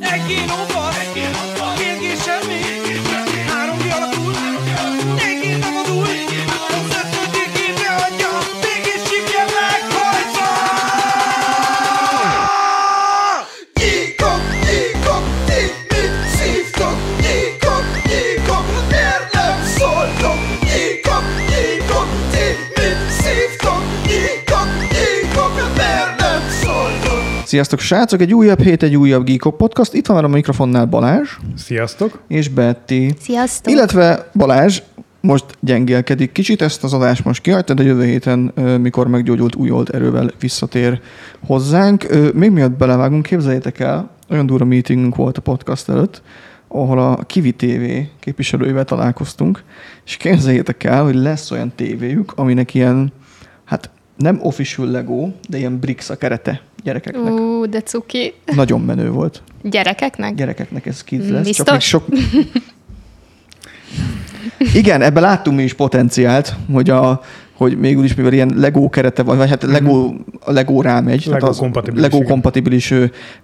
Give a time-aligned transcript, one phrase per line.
[0.00, 0.98] I não pode.
[0.98, 1.57] Aqui.
[27.48, 28.20] Sziasztok, srácok!
[28.20, 29.94] Egy újabb hét, egy újabb Geekok Podcast.
[29.94, 32.22] Itt van velem a mikrofonnál Balázs Sziasztok!
[32.26, 33.14] és Betty.
[33.20, 33.72] Sziasztok!
[33.72, 34.82] Illetve Balázs
[35.20, 38.38] most gyengélkedik kicsit, ezt az adást most kihagyta, de jövő héten,
[38.80, 41.00] mikor meggyógyult újolt erővel visszatér
[41.46, 42.06] hozzánk.
[42.34, 46.22] Még miatt belevágunk, képzeljétek el, olyan durva meetingünk volt a podcast előtt,
[46.68, 47.84] ahol a Kivi TV
[48.20, 49.62] képviselőivel találkoztunk,
[50.04, 53.12] és képzeljétek el, hogy lesz olyan tévéjük, aminek ilyen,
[53.64, 57.32] hát nem official Lego, de ilyen bricks a kerete gyerekeknek.
[57.32, 58.34] Ú, de cuki.
[58.54, 59.42] Nagyon menő volt.
[59.62, 60.34] Gyerekeknek?
[60.34, 61.50] Gyerekeknek ez kids lesz.
[61.50, 61.72] Csak biztos?
[61.72, 62.04] még sok...
[64.74, 67.20] Igen, ebben láttunk mi is potenciált, hogy a
[67.58, 71.30] hogy még is, mivel ilyen Lego kerete van, vagy hát Lego, a Lego rámegy, Lego
[71.30, 72.28] tehát az kompatibilis, Lego igen.
[72.28, 72.94] kompatibilis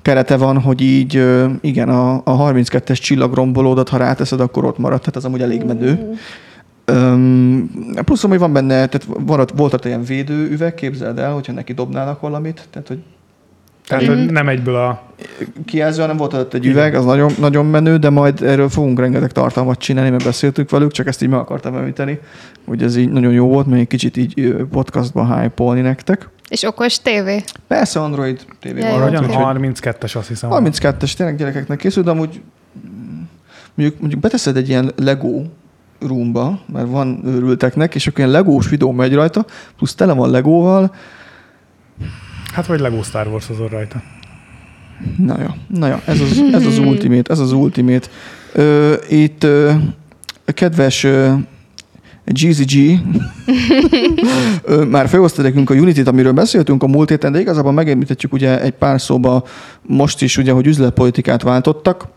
[0.03, 1.25] kerete van, hogy így
[1.61, 6.19] igen, a, a 32-es csillagrombolódat, ha ráteszed, akkor ott marad, tehát az amúgy elég menő.
[6.84, 7.70] Öm,
[8.05, 11.72] plusz, hogy van benne, tehát van ott, volt ott ilyen védőüveg, képzeld el, hogyha neki
[11.72, 12.98] dobnának valamit, tehát hogy
[13.87, 15.03] Tehát, hogy nem egyből a...
[15.65, 19.33] kijelző, hanem volt ott egy üveg, az nagyon, nagyon menő, de majd erről fogunk rengeteg
[19.33, 22.19] tartalmat csinálni, mert beszéltük velük, csak ezt így meg akartam említeni,
[22.67, 26.29] hogy ez így nagyon jó volt, még egy kicsit így podcastban hype nektek.
[26.49, 27.43] És okos tévé?
[27.67, 29.11] Persze Android TV Jaj, van.
[29.11, 30.51] úgyhogy 32-es azt hiszem.
[30.53, 32.41] 32-es tényleg gyerekeknek készül, de amúgy
[33.75, 35.43] mondjuk, mondjuk beteszed egy ilyen Lego
[36.01, 39.45] roomba, mert van őrülteknek, és akkor ilyen legós videó megy rajta,
[39.77, 40.95] plusz tele van Legóval,
[42.55, 44.02] Hát vagy Lego Star Wars azon rajta.
[45.19, 45.47] Na jó,
[45.78, 48.08] na jó, ez az, ez az ultimate, ez az ultimate.
[48.52, 49.72] Ö, itt ö,
[50.44, 51.32] a kedves ö,
[52.25, 53.00] GZG
[54.64, 58.60] ö, már felhozta nekünk a Unity-t, amiről beszéltünk a múlt héten, de igazából megemlíthetjük ugye
[58.60, 59.44] egy pár szóba
[59.82, 62.09] most is, ugye, hogy üzletpolitikát váltottak,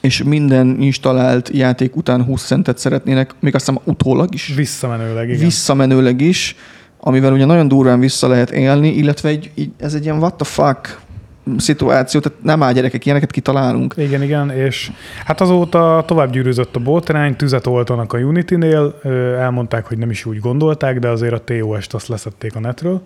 [0.00, 5.40] és minden installált játék után 20 centet szeretnének, még azt hiszem utólag is Visszamenőleg, igen.
[5.40, 6.56] visszamenőleg is,
[7.06, 10.44] amivel ugye nagyon durván vissza lehet élni, illetve egy, így, ez egy ilyen what the
[10.44, 11.02] fuck
[11.56, 13.94] szituáció, tehát nem áll gyerekek, ilyeneket kitalálunk.
[13.96, 14.90] Igen, igen, és
[15.24, 19.00] hát azóta tovább gyűrűzött a botrány, tüzet oltanak a Unity-nél,
[19.38, 23.02] elmondták, hogy nem is úgy gondolták, de azért a TOS-t azt leszették a netről,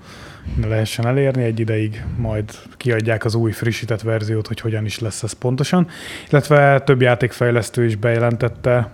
[0.60, 2.44] ne lehessen elérni, egy ideig majd
[2.76, 5.87] kiadják az új frissített verziót, hogy hogyan is lesz ez pontosan.
[6.31, 8.91] Illetve több játékfejlesztő is bejelentette,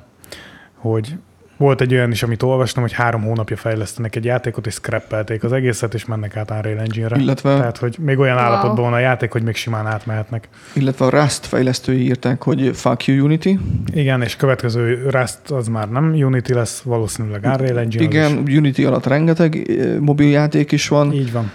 [0.74, 1.14] hogy
[1.56, 5.52] volt egy olyan is, amit olvastam, hogy három hónapja fejlesztenek egy játékot, és scrappelték az
[5.52, 7.16] egészet, és mennek át Unreal Engine-re.
[7.20, 8.44] Illetve- Tehát, hogy még olyan Wow.
[8.44, 10.48] állapotban van a játék, hogy még simán átmehetnek.
[10.72, 13.58] Illetve a Rust fejlesztői írták, hogy fuck you Unity.
[13.92, 18.02] Igen, és következő Rust az már nem Unity lesz, valószínűleg Unreal Engine.
[18.04, 21.12] Igen, Unity alatt rengeteg eh, mobiljáték is van.
[21.12, 21.50] Így van.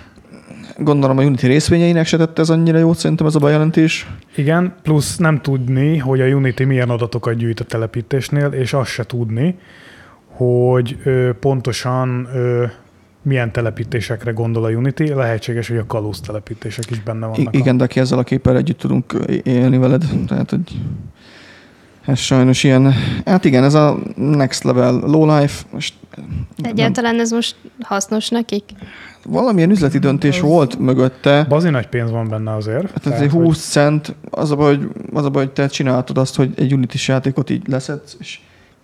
[0.78, 4.08] Gondolom a Unity részvényeinek se tette ez annyira jót, szerintem ez a bejelentés.
[4.36, 9.04] Igen, plusz nem tudni, hogy a Unity milyen adatokat gyűjt a telepítésnél, és azt se
[9.04, 9.56] tudni,
[10.40, 12.66] hogy ö, pontosan ö,
[13.22, 15.00] milyen telepítésekre gondol a Unity.
[15.14, 17.56] Lehetséges, hogy a kalóz telepítések is benne I- vannak.
[17.56, 19.14] igen, de aki ezzel a képpel együtt tudunk
[19.44, 20.04] élni veled.
[20.28, 20.82] Tehát, hogy
[22.06, 22.94] ez sajnos ilyen,
[23.26, 25.64] hát igen, ez a next level low life.
[25.72, 25.94] Most
[26.62, 28.64] Egyáltalán ez most hasznos nekik?
[29.26, 31.46] valamilyen üzleti döntés volt mögötte.
[31.50, 32.92] Bazi nagy pénz van benne azért.
[32.92, 35.68] Hát ez egy hogy- 20 cent, az a, baj, hogy, az a baj, hogy te
[35.68, 38.40] csinálhatod azt, hogy egy unity játékot így leszedsz, és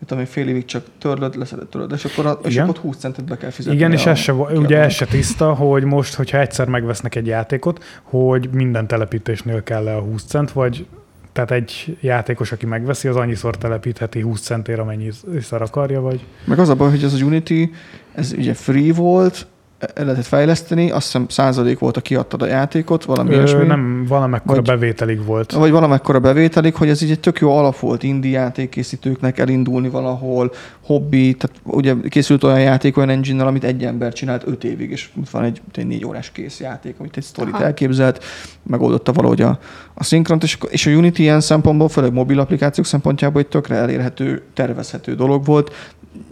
[0.06, 3.26] tudom, én, fél évig csak törlöd, leszeded, törlöd, és akkor, a, és akkor 20 centet
[3.26, 3.78] be kell fizetni.
[3.78, 7.84] Igen, és ez se, ugye ez se tiszta, hogy most, hogyha egyszer megvesznek egy játékot,
[8.04, 10.86] hogy minden telepítésnél kell le a 20 cent, vagy
[11.32, 16.26] tehát egy játékos, aki megveszi, az annyiszor telepítheti 20 centért, amennyiszer akarja, vagy...
[16.46, 17.70] Meg az a baj, hogy ez a Unity,
[18.14, 19.48] ez ugye free volt,
[19.80, 23.66] el lehetett fejleszteni, azt hiszem százalék volt, a kiadtad a játékot, valami Ö, ilyesmi.
[23.66, 25.52] nem, valamekkora Vagy- bevételig volt.
[25.52, 30.52] Vagy valamekkora bevételig, hogy ez így egy tök jó alap volt indie játékkészítőknek elindulni valahol,
[30.84, 35.10] hobbi, tehát ugye készült olyan játék olyan engine amit egy ember csinált öt évig, és
[35.20, 37.64] ott van egy, egy négy órás kész játék, amit egy sztorit Aha.
[37.64, 38.24] elképzelt,
[38.64, 39.60] megoldotta valahogy a,
[39.94, 44.42] a szinkront, és, és a Unity ilyen szempontból, főleg mobil applikációk szempontjából egy tökre elérhető,
[44.54, 45.72] tervezhető dolog volt.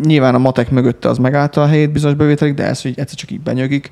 [0.04, 3.32] Nyilván a matek mögötte az megállta a helyét bizonyos bevételig, de ez, hogy egyszer csak
[3.32, 3.92] így benyögik.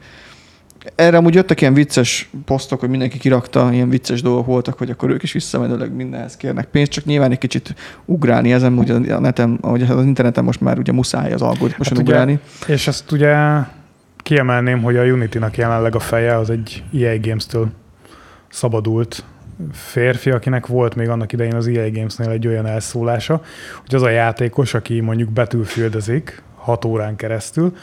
[0.96, 5.10] Erre amúgy jöttek ilyen vicces posztok, hogy mindenki kirakta, ilyen vicces dolgok voltak, hogy akkor
[5.10, 9.58] ők is visszamenőleg mindenhez kérnek pénzt, csak nyilván egy kicsit ugrálni ezen, ugye a neten,
[9.62, 12.40] ahogy az interneten most már ugye muszáj az algoritmuson Hát ugye- ugrálni.
[12.68, 13.36] És ezt ugye
[14.18, 17.70] kiemelném, hogy a Unity-nak jelenleg a feje az egy EA Games-től
[18.50, 19.24] szabadult
[19.72, 23.42] férfi, akinek volt még annak idején az EA Gamesnél egy olyan elszólása,
[23.82, 27.76] hogy az a játékos, aki mondjuk betűfüldezik hat órán keresztül,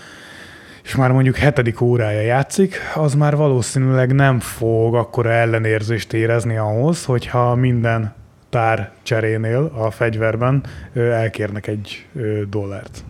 [0.82, 7.04] és már mondjuk hetedik órája játszik, az már valószínűleg nem fog akkora ellenérzést érezni ahhoz,
[7.04, 8.14] hogyha minden
[8.50, 10.64] tár cserénél a fegyverben
[10.94, 12.06] elkérnek egy
[12.50, 13.04] dollárt.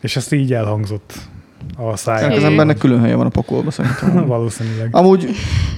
[0.00, 1.18] És ezt így elhangzott
[1.76, 2.32] a Ennek száján.
[2.32, 4.26] az embernek külön helye van a pokolba szerintem.
[4.26, 4.88] Valószínűleg.
[4.90, 5.28] Amúgy,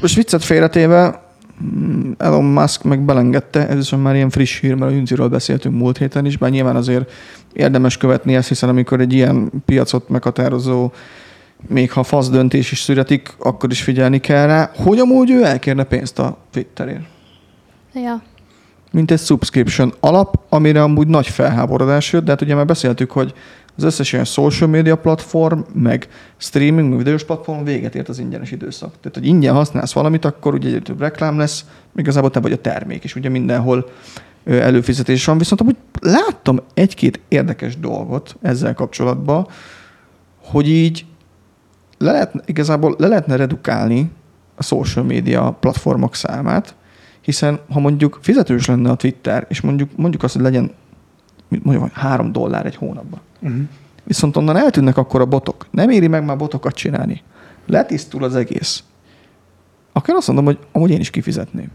[0.01, 1.23] most viccet félretéve,
[1.65, 5.75] mm, Elon Musk meg belengedte, ez viszont már ilyen friss hír, mert a Unity-ről beszéltünk
[5.75, 7.13] múlt héten is, bár nyilván azért
[7.53, 10.91] érdemes követni ezt, hiszen amikor egy ilyen piacot meghatározó,
[11.69, 15.85] még ha fasz döntés is születik, akkor is figyelni kell rá, hogy amúgy ő elkérne
[15.85, 17.05] pénzt a Twitterért.
[17.95, 18.23] Ja.
[18.93, 23.35] Mint egy subscription alap, amire amúgy nagy felháborodás jött, de hát ugye már beszéltük, hogy
[23.77, 28.51] az összes ilyen social media platform, meg streaming, meg videós platform véget ért az ingyenes
[28.51, 28.91] időszak.
[29.01, 31.65] Tehát, hogy ingyen használsz valamit, akkor ugye egyre több reklám lesz,
[31.97, 33.89] igazából te vagy a termék, és ugye mindenhol
[34.45, 35.39] előfizetés van.
[35.39, 39.47] Viszont amúgy láttam egy-két érdekes dolgot ezzel kapcsolatban,
[40.45, 41.05] hogy így
[41.99, 44.11] le lehet, igazából le lehetne redukálni
[44.55, 46.75] a social media platformok számát,
[47.21, 50.73] hiszen ha mondjuk fizetős lenne a Twitter, és mondjuk, mondjuk azt, hogy legyen
[51.49, 53.61] mondjam, három dollár egy hónapban, Uh-huh.
[54.05, 55.67] viszont onnan eltűnnek akkor a botok.
[55.71, 57.23] Nem éri meg már botokat csinálni.
[57.67, 58.83] Letisztul az egész.
[59.93, 61.69] Akkor azt mondom, hogy amúgy én is kifizetném.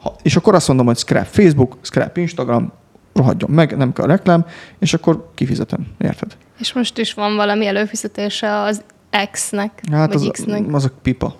[0.00, 2.72] Ha, és akkor azt mondom, hogy scrap Facebook, scrap Instagram,
[3.12, 4.46] rohadjon meg, nem kell reklám,
[4.78, 5.86] és akkor kifizetem.
[5.98, 6.36] Érted?
[6.58, 8.82] És most is van valami előfizetése az
[9.30, 10.62] X-nek, Hát vagy az, X-nek.
[10.74, 11.34] az a pipa.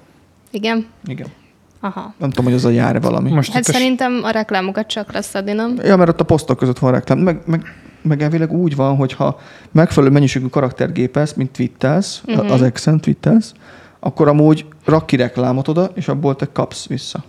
[0.51, 0.87] Igen?
[1.07, 1.27] Igen.
[1.81, 2.15] Aha.
[2.19, 3.31] Nem tudom, hogy az a jár valami.
[3.31, 5.79] Most Hát szerintem a reklámokat csak leszedni, nem?
[5.83, 7.19] Ja, mert ott a posztok között van reklám.
[7.19, 7.63] Meg, meg,
[8.03, 9.39] meg elvileg úgy van, hogy ha
[9.73, 12.53] megfelelő mennyiségű karakter gépelsz, mint twittelsz, uh-huh.
[12.53, 13.53] az Exen twittelsz,
[14.01, 17.25] akkor amúgy rak ki reklámot oda, és abból te kapsz vissza.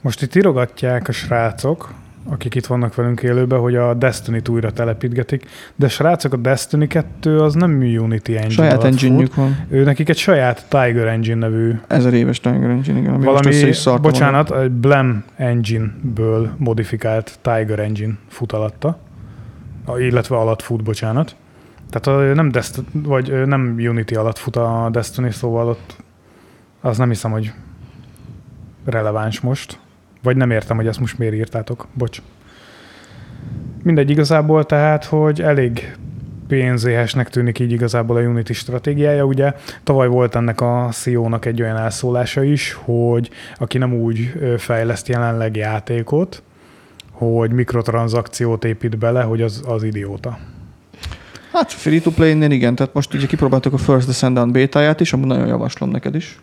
[0.00, 1.92] Most itt írogatják a srácok,
[2.28, 5.46] akik itt vannak velünk élőben, hogy a Destiny-t újra telepítgetik,
[5.76, 9.66] de srácok, a Destiny 2 az nem Unity engine Saját engine van.
[9.68, 13.12] Ő nekik egy saját Tiger Engine nevű Ezer éves Tiger Engine, igen.
[13.12, 18.98] ami most valami, szartam bocsánat, egy Blem Engine-ből modifikált Tiger Engine fut alatta,
[19.98, 21.36] illetve alatt fut, bocsánat.
[21.90, 25.96] Tehát a, nem, Dest- vagy nem Unity alatt fut a Destiny, szóval ott
[26.80, 27.52] az nem hiszem, hogy
[28.84, 29.78] releváns most.
[30.22, 31.86] Vagy nem értem, hogy ezt most miért írtátok.
[31.94, 32.22] Bocs.
[33.82, 35.96] Mindegy igazából tehát, hogy elég
[36.48, 39.24] pénzéhesnek tűnik így igazából a Unity stratégiája.
[39.24, 45.08] Ugye tavaly volt ennek a CEO-nak egy olyan elszólása is, hogy aki nem úgy fejleszt
[45.08, 46.42] jelenleg játékot,
[47.10, 50.38] hogy mikrotranszakciót épít bele, hogy az, az idióta.
[51.52, 55.12] Hát free to play nél igen, tehát most ugye kipróbáltuk a First Descendant bétáját is,
[55.12, 56.38] amúgy nagyon javaslom neked is.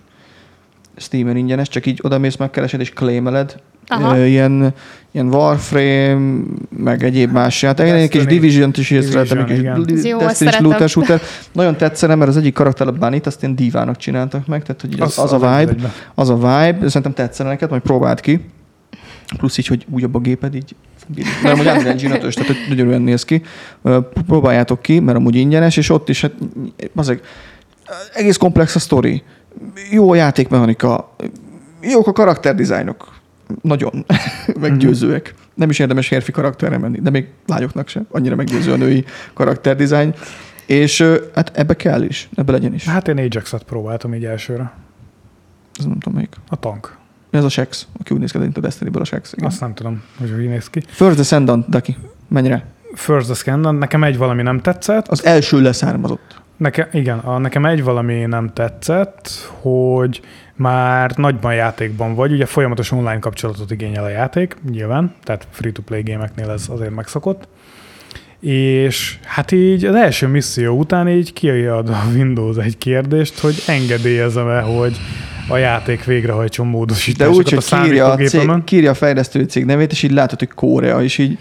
[0.98, 3.56] Steamen ingyenes, csak így oda mész, megkeresed és claimeled.
[3.88, 4.26] Aha.
[4.26, 4.74] Ilyen,
[5.12, 6.44] ilyen Warframe,
[6.78, 7.88] meg egyéb más játék.
[7.88, 8.26] Egy kis.
[8.26, 11.22] Division-t is észrevettem, egy kis Destiny is looter shooter.
[11.52, 14.94] Nagyon tetszene, mert az egyik karakter a Bunny-t, azt ilyen divának csináltak meg, tehát hogy
[14.94, 18.46] így az, az, a vibe, az a vibe, szerintem tetszene neked, majd próbáld ki.
[19.38, 20.76] Plusz így, hogy újabb a géped, így
[21.16, 23.42] mert amúgy Unreal Engine 5 tehát hogy gyönyörűen néz ki.
[24.28, 26.32] Próbáljátok ki, mert amúgy ingyenes, és ott is, hát
[26.96, 27.20] azok,
[28.14, 29.24] egész komplex a sztori.
[29.92, 31.16] Jó a játékmechanika,
[31.82, 33.14] jók a karakterdizájnok.
[33.62, 34.06] Nagyon
[34.60, 35.34] meggyőzőek.
[35.54, 38.08] Nem is érdemes férfi karakterre menni, de még lányoknak sem.
[38.12, 40.14] Annyira meggyőző a női karakterdizájn.
[40.66, 41.02] És
[41.34, 42.86] hát ebbe kell is, ebbe legyen is.
[42.86, 44.72] Hát én Ajax-et próbáltam így elsőre.
[45.80, 46.36] Ez nem tudom melyik.
[46.50, 46.98] A tank.
[47.30, 49.34] Ez a Shex, aki úgy néz ki, mint a Destiny-ből a Shex.
[49.34, 49.46] Igen.
[49.46, 50.84] Azt nem tudom, hogy hogy néz ki.
[50.88, 51.98] First Descendant, Daki.
[52.28, 52.64] Menj rá.
[52.94, 55.08] First the Scandal, nekem egy valami nem tetszett.
[55.08, 56.42] Az első leszármazott.
[56.58, 59.30] Neke, igen, a, nekem egy valami nem tetszett,
[59.62, 60.22] hogy
[60.56, 66.50] már nagyban játékban vagy, ugye folyamatos online kapcsolatot igényel a játék, nyilván, tehát free-to-play gémeknél
[66.50, 67.48] ez azért megszokott.
[68.40, 74.60] És hát így az első misszió után így kiad a Windows egy kérdést, hogy engedélyezem-e,
[74.62, 74.98] hogy
[75.50, 79.66] a játék végrehajtson De módosításokat úgy, a hogy kírja a, cég, kírja a fejlesztő cég
[79.66, 81.38] nevét, és így látod, hogy Korea, és így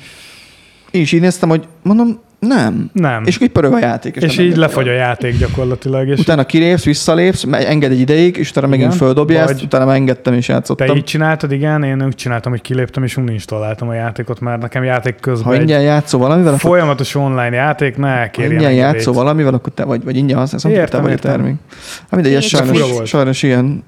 [0.96, 2.90] én is így néztem, hogy mondom, nem.
[2.92, 3.24] Nem.
[3.26, 4.16] És akkor így pörög a játék.
[4.16, 6.08] és nem így lefagy a játék gyakorlatilag.
[6.08, 10.46] És Utána kilépsz, visszalépsz, enged egy ideig, és utána megint földobja ezt, utána engedtem és
[10.46, 10.96] Te játszottam.
[10.96, 15.20] így csináltad, igen, én úgy csináltam, hogy kiléptem, és uninstaláltam a játékot, mert nekem játék
[15.20, 19.72] közben Ha ingyen játszol valamivel, akkor folyamatos online játék, ne kérjen ingyen játszol valamivel, akkor
[19.74, 21.30] te vagy, vagy ingyen használsz, akkor te Értem, vagy a értem.
[21.30, 21.54] termék.
[22.00, 23.84] Hát mindegy, ez sajnos, sajnos ilyen.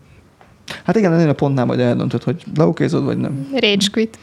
[0.84, 3.46] Hát igen, ennél a pontnál majd eldöntöd, hogy leokézod, vagy nem.
[3.52, 4.18] Rage quit.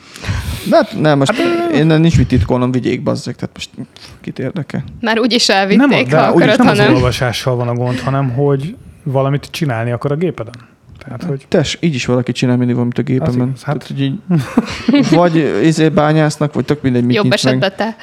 [0.69, 1.33] De hát nem, most
[1.73, 3.69] én nincs mit titkolnom, vigyék bazzek, tehát most
[4.21, 4.83] kit érdekel.
[5.01, 6.93] Már úgyis Nem, elvitték, de ha akarod, nem ha az nem.
[6.93, 10.53] olvasással van a gond, hanem hogy valamit csinálni akar a gépeden.
[11.05, 13.47] Tehát, hogy Tes, így is valaki csinál mindig valamit a gépemen.
[13.47, 14.19] igaz, hát- Tehát, hogy így,
[15.09, 17.53] vagy izé bányásznak, vagy tök mindegy, mit Jobb nyitsz meg.
[17.63, 17.95] esetben te.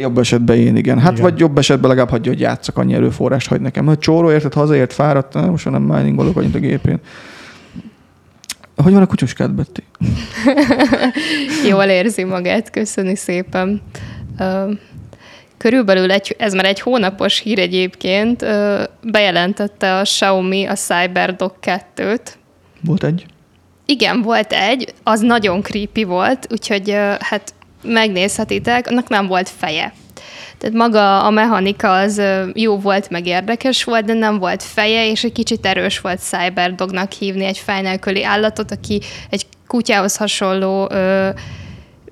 [0.00, 0.98] Jobb esetben én, igen.
[0.98, 1.22] Hát Igen.
[1.22, 3.86] vagy jobb esetben legalább hagyja, hogy játszak, annyi erőforrást hagy nekem.
[3.86, 6.98] Ha csóró érted, hazaért, fáradt, na, most már nem miningolok annyit a gépén.
[8.82, 9.78] Hogy van a kutyuskád, Betty?
[11.68, 13.82] Jól érzi magát, köszöni szépen.
[15.56, 18.44] Körülbelül egy, ez már egy hónapos hír egyébként,
[19.02, 22.26] bejelentette a Xiaomi a CyberDog 2-t.
[22.80, 23.26] Volt egy?
[23.86, 29.92] Igen, volt egy, az nagyon creepy volt, úgyhogy hát megnézhetitek, annak nem volt feje.
[30.58, 32.22] Tehát maga a mechanika az
[32.54, 37.12] jó volt, meg érdekes volt, de nem volt feje, és egy kicsit erős volt Cyberdognak
[37.12, 39.00] hívni egy fej nélküli állatot, aki
[39.30, 41.28] egy kutyához hasonló ö,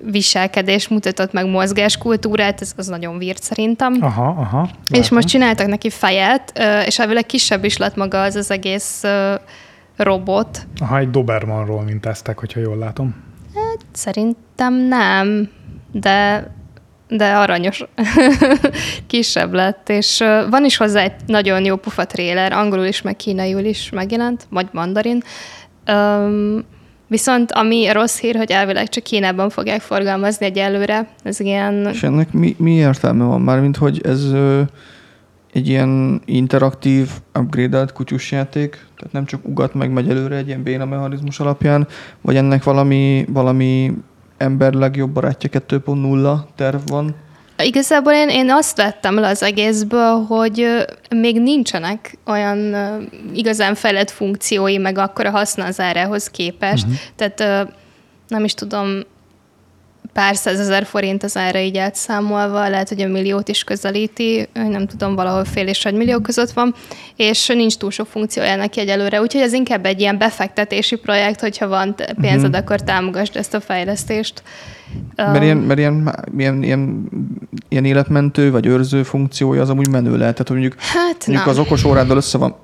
[0.01, 3.97] viselkedés mutatott meg mozgáskultúrát, ez az nagyon vírt szerintem.
[4.01, 4.69] aha, aha.
[4.89, 5.15] És látom.
[5.15, 9.35] most csináltak neki fejet, ö, és elvileg kisebb is lett maga az az egész ö,
[9.95, 10.67] robot.
[10.79, 13.15] Aha, egy Dobermanról mintázták, hogyha jól látom.
[13.91, 15.49] Szerintem nem,
[15.91, 16.47] de,
[17.07, 17.83] de aranyos.
[19.07, 23.63] Kisebb lett, és van is hozzá egy nagyon jó pufa tréler, angolul is, meg kínaiul
[23.63, 25.23] is megjelent, vagy mandarin.
[25.91, 26.65] Um,
[27.07, 31.07] viszont ami rossz hír, hogy elvileg csak Kínában fogják forgalmazni egyelőre.
[31.23, 34.61] Ez ilyen És ennek mi, mi értelme van már, mint hogy ez ö,
[35.53, 37.09] egy ilyen interaktív,
[37.39, 41.87] upgrade kutyus játék, tehát nem csak ugat meg megy előre egy ilyen béna mechanizmus alapján,
[42.21, 43.93] vagy ennek valami, valami
[44.37, 47.15] ember legjobb barátja 2.0 terv van.
[47.63, 52.75] Igazából én, én azt vettem le az egészből, hogy még nincsenek olyan
[53.33, 56.85] igazán fejlett funkciói, meg akkora haszna az árához képest.
[56.85, 56.99] Uh-huh.
[57.15, 57.67] Tehát
[58.27, 58.99] nem is tudom,
[60.13, 65.15] pár százezer forint az ára így átszámolva, lehet, hogy a milliót is közelíti, nem tudom,
[65.15, 66.75] valahol fél és egy millió között van,
[67.15, 71.67] és nincs túl sok funkciója neki egyelőre, úgyhogy ez inkább egy ilyen befektetési projekt, hogyha
[71.67, 72.57] van pénzed, uh-huh.
[72.57, 74.43] akkor támogasd ezt a fejlesztést.
[75.15, 77.09] Mert, ilyen, mert ilyen, ilyen, ilyen,
[77.69, 80.33] ilyen életmentő vagy őrző funkciója az amúgy menő lehet.
[80.33, 81.49] Tehát hogy mondjuk, Hát mondjuk nem.
[81.49, 82.55] az okos óráddal össze van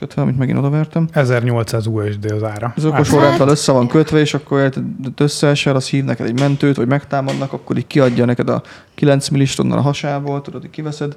[0.00, 1.08] kötve, amit megint odavertem.
[1.12, 2.72] 1800 USD az ára.
[2.76, 4.84] Az okos Hát, óráddal össze van kötve, és akkor érted,
[5.16, 8.62] összeesel, az hív neked egy mentőt, vagy megtámadnak, akkor így kiadja neked a
[8.94, 11.16] 9 millist onnan a hasából, tudod, hogy kiveszed.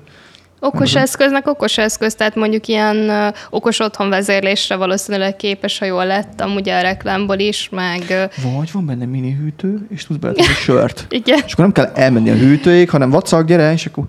[0.66, 3.12] Okos eszköznek okos eszköz, tehát mondjuk ilyen
[3.50, 8.86] okos otthon vezérlésre valószínűleg képes, ha jól lettem, ugye a reklámból is, meg Vagy van
[8.86, 11.06] benne mini hűtő, és tudsz beletenni sört.
[11.10, 11.40] igen.
[11.46, 14.04] És akkor nem kell elmenni a hűtőig, hanem vacak, gyere, és akkor,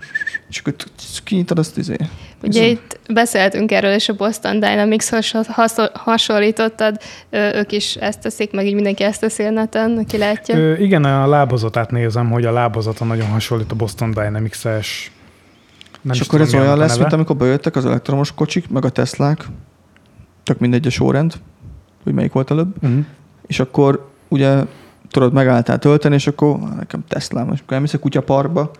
[0.49, 0.73] és akkor
[1.23, 1.95] kinyitod azt izé.
[2.43, 5.09] Ugye itt beszéltünk erről, és a Boston Dynamics
[5.93, 6.97] hasonlítottad,
[7.29, 10.57] ők is ezt teszik, meg így mindenki ezt teszi a neten, aki látja.
[10.57, 15.11] Ö, igen, a lábazatát nézem, hogy a lábazata nagyon hasonlít a Boston Dynamics-es.
[16.05, 17.01] Nem és akkor ez olyan lesz, neve.
[17.01, 19.45] mint amikor bejöttek az elektromos kocsik, meg a Teslák,
[20.43, 21.33] tök mindegy a sorrend,
[22.03, 23.05] hogy melyik volt előbb, Uh-huh.
[23.47, 24.63] és akkor ugye
[25.11, 28.71] tudod, megálltál tölteni, és akkor "Á, nekem Teslám, és akkor elmész a kutyaparkba,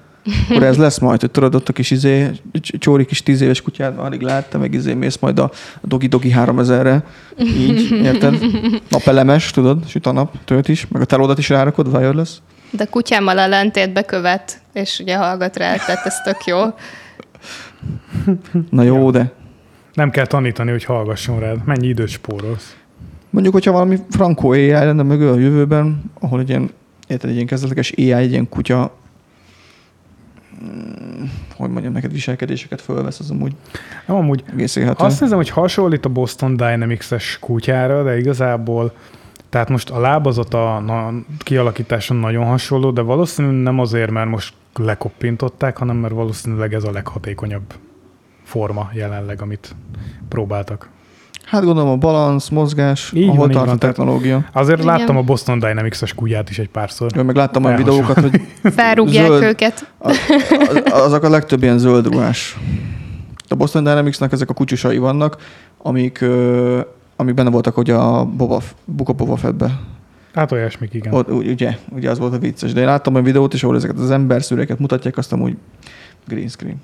[0.49, 3.61] akkor ez lesz majd, hogy tudod, ott a kis izé, cs- csóri kis tíz éves
[3.61, 5.43] kutyát, alig láttam, meg izé mész majd a,
[5.81, 7.03] a Dogi Dogi 3000-re,
[7.39, 8.39] így, érted?
[8.89, 12.31] Napelemes, tudod, süt a nap, tölt is, meg a telódat is rárakod, wireless.
[12.71, 16.57] De kutyámmal ellentétbe követ, és ugye hallgat rá, tehát ez tök jó.
[18.69, 19.31] Na jó, de
[19.93, 21.65] Nem kell tanítani, hogy hallgasson rád.
[21.65, 22.75] Mennyi időt spórolsz?
[23.35, 26.69] mondjuk, hogyha valami frankó AI lenne mögül a jövőben, ahol egy ilyen,
[27.07, 28.95] érted, egy ilyen kezdetleges AI, egy ilyen kutya,
[30.63, 31.23] mm,
[31.55, 33.55] hogy mondjam neked, viselkedéseket fölvesz, az amúgy
[34.05, 35.03] Nem, amúgy egész élhető.
[35.03, 38.93] Azt nézem, hogy hasonlít a Boston Dynamics-es kutyára, de igazából
[39.49, 45.77] tehát most a lábazata na, kialakításon nagyon hasonló, de valószínűleg nem azért, mert most lekoppintották,
[45.77, 47.73] hanem mert valószínűleg ez a leghatékonyabb
[48.43, 49.75] forma jelenleg, amit
[50.29, 50.89] próbáltak.
[51.45, 54.45] Hát gondolom a balansz, mozgás, Így ahol van, tart a van, tehát- technológia.
[54.53, 54.97] Azért Igen.
[54.97, 57.11] láttam a Boston Dynamics-es kutyát is egy párszor.
[57.17, 58.41] Én meg láttam olyan videókat, hogy
[58.75, 59.43] Felrúgják Zöld.
[59.43, 59.91] őket.
[59.97, 60.17] az,
[60.91, 62.57] azok a legtöbb ilyen zöld ruhás.
[63.49, 65.37] A Boston Dynamics-nak ezek a kutyusai vannak,
[65.77, 66.25] amik,
[67.15, 69.79] amik benne voltak hogy a Boba, Book of Boba Fettbe.
[70.35, 71.13] Hát olyasmik, igen.
[71.13, 72.73] Ott, úgy- ugye, ugye az volt a vicces.
[72.73, 75.57] De én láttam olyan videót is, ahol ezeket az emberszűreket mutatják, azt amúgy
[76.27, 76.81] green screen.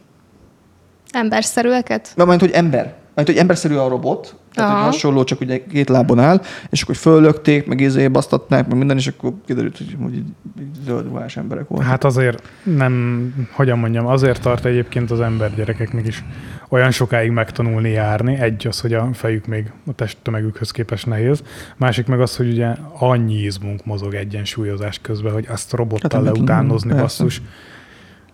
[1.11, 2.11] Emberszerűeket?
[2.15, 2.95] Na, majd, hogy ember.
[3.15, 4.89] Majd, hogy emberszerű a robot, tehát hogy Aha.
[4.91, 9.07] hasonló, csak ugye két lábon áll, és akkor föllökték, meg izé basztatnák, meg minden, és
[9.07, 10.25] akkor kiderült, hogy, hogy így,
[10.59, 11.87] így zöld ruhás emberek voltak.
[11.87, 16.23] Hát azért nem, hogyan mondjam, azért tart egyébként az ember gyerekeknek is
[16.71, 18.35] olyan sokáig megtanulni járni.
[18.35, 21.43] Egy az, hogy a fejük még a testtömegükhöz képest nehéz.
[21.77, 26.93] Másik meg az, hogy ugye annyi izmunk mozog egyensúlyozás közben, hogy azt robottal Hát, leutánozni
[26.93, 27.41] basszus.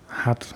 [0.08, 0.56] Hát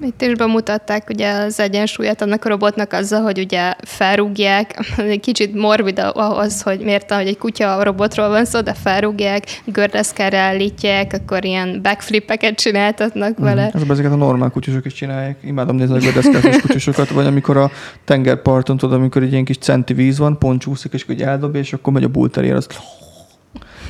[0.00, 5.54] Itt is bemutatták ugye az egyensúlyát annak a robotnak azzal, hogy ugye felrúgják, egy kicsit
[5.54, 11.44] morbid ahhoz, hogy miért, hogy egy kutya robotról van szó, de felrúgják, gördeszkára állítják, akkor
[11.44, 13.70] ilyen backflipeket csináltatnak vele.
[13.74, 15.38] Ez ezeket a normál kutyusok is csinálják.
[15.42, 17.70] Imádom nézni a gördeszkás kutyusokat, vagy amikor a
[18.04, 21.60] tengerparton, tudod, amikor egy ilyen kis centi víz van, pont csúszik, és akkor így eldobja,
[21.60, 22.66] és akkor megy a bulterier, az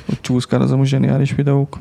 [0.06, 1.78] hogy csúszkál, az a zseniális videók.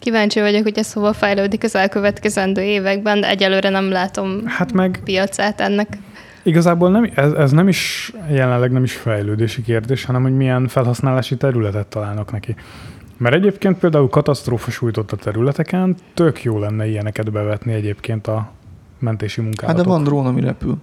[0.00, 5.00] Kíváncsi vagyok, hogy ez hova fejlődik az elkövetkezendő években, de egyelőre nem látom Hát meg
[5.04, 5.98] piacát ennek.
[6.42, 11.36] igazából nem, ez, ez nem is jelenleg nem is fejlődési kérdés, hanem hogy milyen felhasználási
[11.36, 12.54] területet találnak neki.
[13.16, 18.50] Mert egyébként például katasztrófa sújtott a területeken tök jó lenne ilyeneket bevetni egyébként a
[18.98, 19.82] mentési Hát munkálatok.
[19.84, 20.76] de van drón, ami repül.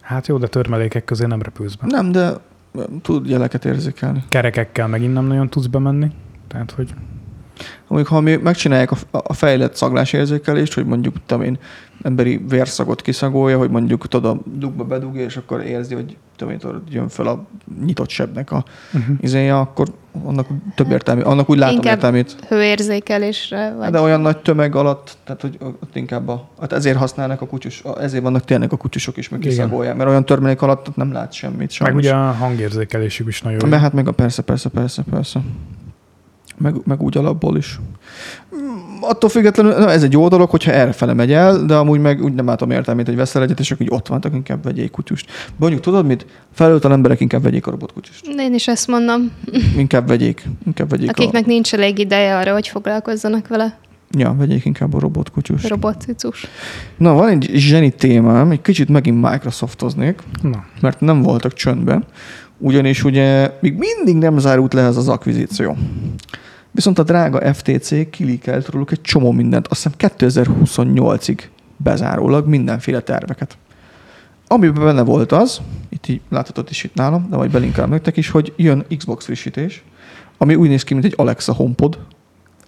[0.00, 1.86] Hát jó, de törmelékek közé nem repülsz be.
[1.88, 2.32] Nem, de
[3.02, 4.24] tud jeleket érzékelni.
[4.28, 6.10] Kerekekkel megint nem nagyon tudsz bemenni.
[6.48, 6.90] Tehát, hogy
[8.04, 11.58] Ha mi megcsinálják a, a fejlett szaglásérzékelést, hogy mondjuk tudom én,
[12.02, 16.58] emberi vérszagot kiszagolja, hogy mondjuk tudod, a dugba bedugja, és akkor érzi, hogy tudom én,
[16.58, 17.44] tudod, jön fel a
[17.84, 19.16] nyitott sebnek a uh-huh.
[19.20, 19.88] izéje, akkor
[20.24, 22.36] annak több értelmi, annak úgy látom Inkább értelmét.
[22.48, 27.40] Hőérzékelésre, vagy De olyan nagy tömeg alatt, tehát hogy ott inkább a, hát ezért használnak
[27.40, 31.12] a kutyus, ezért vannak tényleg a kutyusok is, meg kiszagolják, mert olyan törmelék alatt nem
[31.12, 31.58] lát semmit.
[31.58, 32.02] meg sajnos.
[32.02, 33.68] ugye a hangérzékelésük is nagyon jó.
[33.68, 35.40] Mert hát meg a persze, persze, persze, persze.
[36.58, 37.80] Meg, meg úgy alapból is.
[38.56, 42.22] Mm, Attól függetlenül, na, ez egy jó dolog, hogyha errefele megy el, de amúgy meg
[42.24, 45.30] úgy nem látom értelmét, hogy veszel egyet, és akkor így ott vannak, inkább vegyék kutyust.
[45.56, 46.26] Mondjuk tudod mit?
[46.52, 48.26] Felültel emberek inkább vegyék a robotkutyust.
[48.38, 49.30] én is ezt mondom,
[49.76, 50.44] Inkább vegyék.
[50.66, 53.90] Inkább vegyék akiknek nincs elég ideje arra, hogy foglalkozzanak vele, a...
[54.18, 55.68] Ja, vegyék inkább a robotkutyust.
[55.68, 56.46] robotcicus.
[56.96, 62.04] Na, van egy zseni témám, egy kicsit megint Microsoftoznék, Na, mert nem voltak csöndben,
[62.62, 65.76] ugyanis ugye még mindig nem zárult le ez az akvizíció.
[66.70, 71.38] Viszont a drága FTC kilíkelt róluk egy csomó mindent, azt hiszem 2028-ig
[71.76, 73.58] bezárólag mindenféle terveket.
[74.46, 78.30] Amiben benne volt az, itt így láthatod is itt nálam, de majd belinkelem nektek is,
[78.30, 79.82] hogy jön Xbox frissítés,
[80.38, 81.98] ami úgy néz ki, mint egy Alexa HomePod,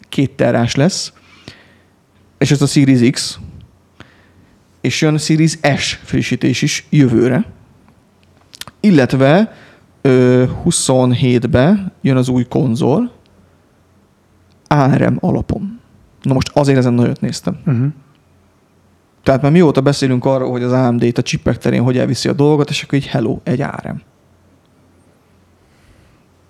[0.09, 1.13] két terás lesz,
[2.39, 3.39] és ez a Series X,
[4.81, 7.45] és jön Series S frissítés is jövőre,
[8.81, 9.53] illetve
[10.09, 13.11] ö, 27-ben jön az új konzol,
[14.67, 15.81] ARM alapon.
[16.23, 17.59] Na most azért ezen nagyot néztem.
[17.67, 17.87] uh-huh.
[19.23, 22.33] Tehát már mióta beszélünk arról, hogy az AMD itt a csipek terén hogy elviszi a
[22.33, 23.97] dolgot, és akkor így hello, egy ARM.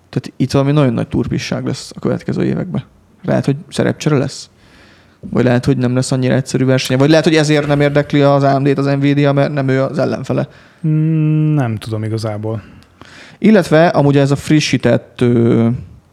[0.09, 2.83] Tehát itt valami nagyon nagy turpisság lesz a következő években.
[3.23, 4.49] Lehet, hogy szerepcsere lesz.
[5.19, 6.97] Vagy lehet, hogy nem lesz annyira egyszerű verseny.
[6.97, 10.47] Vagy lehet, hogy ezért nem érdekli az AMD-t az Nvidia, mert nem ő az ellenfele.
[10.87, 12.63] Mm, Nem tudom igazából.
[13.37, 15.23] Illetve amúgy ez a frissített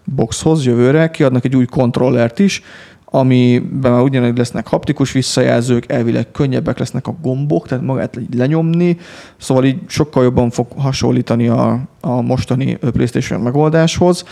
[0.04, 2.62] boxhoz jövőre kiadnak egy új kontrollert is,
[3.14, 8.96] amiben már ugyanúgy lesznek haptikus visszajelzők, elvileg könnyebbek lesznek a gombok, tehát magát így lenyomni,
[9.36, 14.24] szóval így sokkal jobban fog hasonlítani a, a mostani PlayStation megoldáshoz.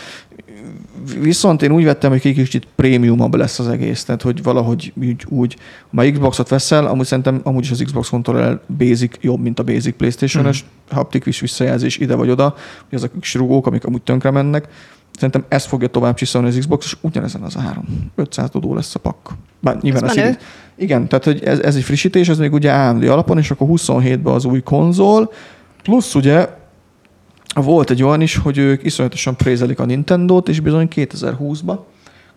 [1.20, 5.56] Viszont én úgy vettem, hogy kicsit prémiumabb lesz az egész, tehát hogy valahogy úgy, úgy
[5.96, 9.96] ha Xboxot veszel, amúgy szerintem amúgy is az Xbox controller basic jobb, mint a basic
[9.96, 10.96] PlayStation-es, Mhm.
[10.98, 12.54] haptikus visszajelzés ide vagy oda,
[12.88, 14.68] hogy azok a kis rugók, amik amúgy tönkre mennek.
[15.14, 17.84] Szerintem ezt fogja tovább csiszolni az Xbox, és ugyanezen az áron.
[18.14, 19.16] 500 dodó lesz a pak.
[19.60, 20.14] Bár nyilván Ez a.
[20.14, 20.40] Series-
[20.76, 24.34] igen, tehát hogy ez, ez egy frissítés, ez még ugye AMD alapon, és akkor 27-ben
[24.34, 25.32] az új konzol,
[25.82, 26.48] plusz ugye
[27.54, 31.78] volt egy olyan is, hogy ők iszonyatosan prézelik a Nintendo-t, és bizony 2020-ban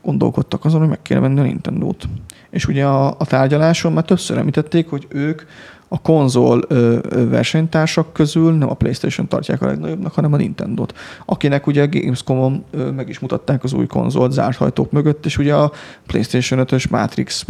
[0.02, 2.08] gondolkodtak azon, hogy meg kéne venni a Nintendo-t.
[2.50, 5.42] És ugye a, a tárgyaláson már többször említették, hogy ők
[5.88, 6.98] a konzol ö,
[7.30, 10.94] versenytársak közül nem a PlayStation tartják a legnagyobbnak, hanem a Nintendo-t.
[11.26, 15.38] Akinek ugye a Gamescom-on ö, meg is mutatták az új konzolt zárt hajtók mögött, és
[15.38, 15.72] ugye a
[16.08, 17.46] PlayStation 5-ös Matrix,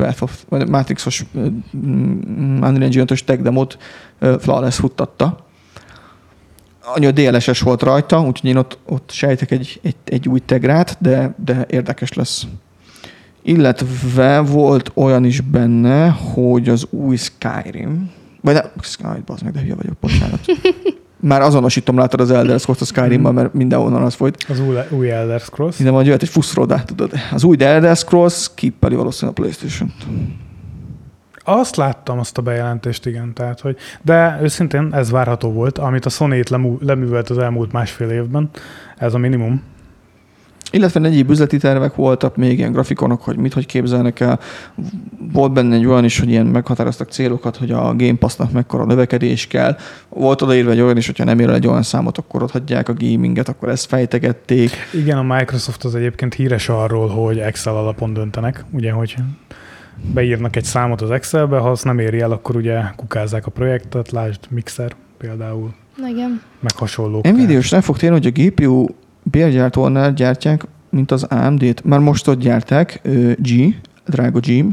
[0.50, 1.26] Matrixos
[1.74, 3.78] Unreal Engine 5-ös tech demot
[4.20, 5.43] ö, Flawless futtatta.
[6.86, 10.98] Annyi a DLSS volt rajta, úgyhogy én ott, ott sejtek egy, egy, egy új tegrát,
[11.00, 12.46] de, de érdekes lesz.
[13.42, 19.60] Illetve volt olyan is benne, hogy az új Skyrim, vagy nem, Skyrim, bazd meg, de
[19.60, 20.40] hülye vagyok, bocsánat.
[21.20, 24.46] Már azonosítom, látod az Elder Scrolls a Skyrimmal, mert mindenhonnan az folyt.
[24.50, 25.80] Az új, új Elder Scrolls.
[25.80, 27.12] Ide majd jöhet egy fuszrodá, tudod.
[27.32, 29.94] Az új Elder Scrolls kippeli valószínűleg a Playstation-t.
[31.44, 33.34] Azt láttam, azt a bejelentést, igen.
[33.34, 38.10] Tehát, hogy, de őszintén ez várható volt, amit a Sony-t lemú, leművelt az elmúlt másfél
[38.10, 38.50] évben.
[38.98, 39.64] Ez a minimum.
[40.72, 44.40] Illetve egyéb üzleti tervek voltak, még ilyen grafikonok, hogy mit, hogy képzelnek el.
[45.32, 49.48] Volt benne egy olyan is, hogy ilyen meghatároztak célokat, hogy a Game Pass-nak mekkora növekedés
[49.48, 49.78] kell.
[50.10, 52.90] Volt odaírva egy olyan is, hogyha nem ér el egy olyan számot, akkor ott hagyják
[52.90, 54.72] a gaminget, akkor ezt fejtegették.
[54.94, 59.16] Igen, a Microsoft az egyébként híres arról, hogy Excel alapon döntenek, ugye, hogy
[60.14, 64.12] beírnak egy számot az Excelbe, ha azt nem éri el, akkor ugye kukázzák a projektet,
[64.12, 65.74] lásd Mixer például,
[66.08, 66.42] Igen.
[66.60, 67.22] meg hasonló.
[67.24, 68.86] Nvidia is rá fog térni, hogy a GPU
[69.24, 71.84] bérgyártónál gyártják, mint az AMD-t.
[71.84, 73.02] Már most ott gyárták,
[73.38, 73.76] G,
[74.06, 74.66] drága G.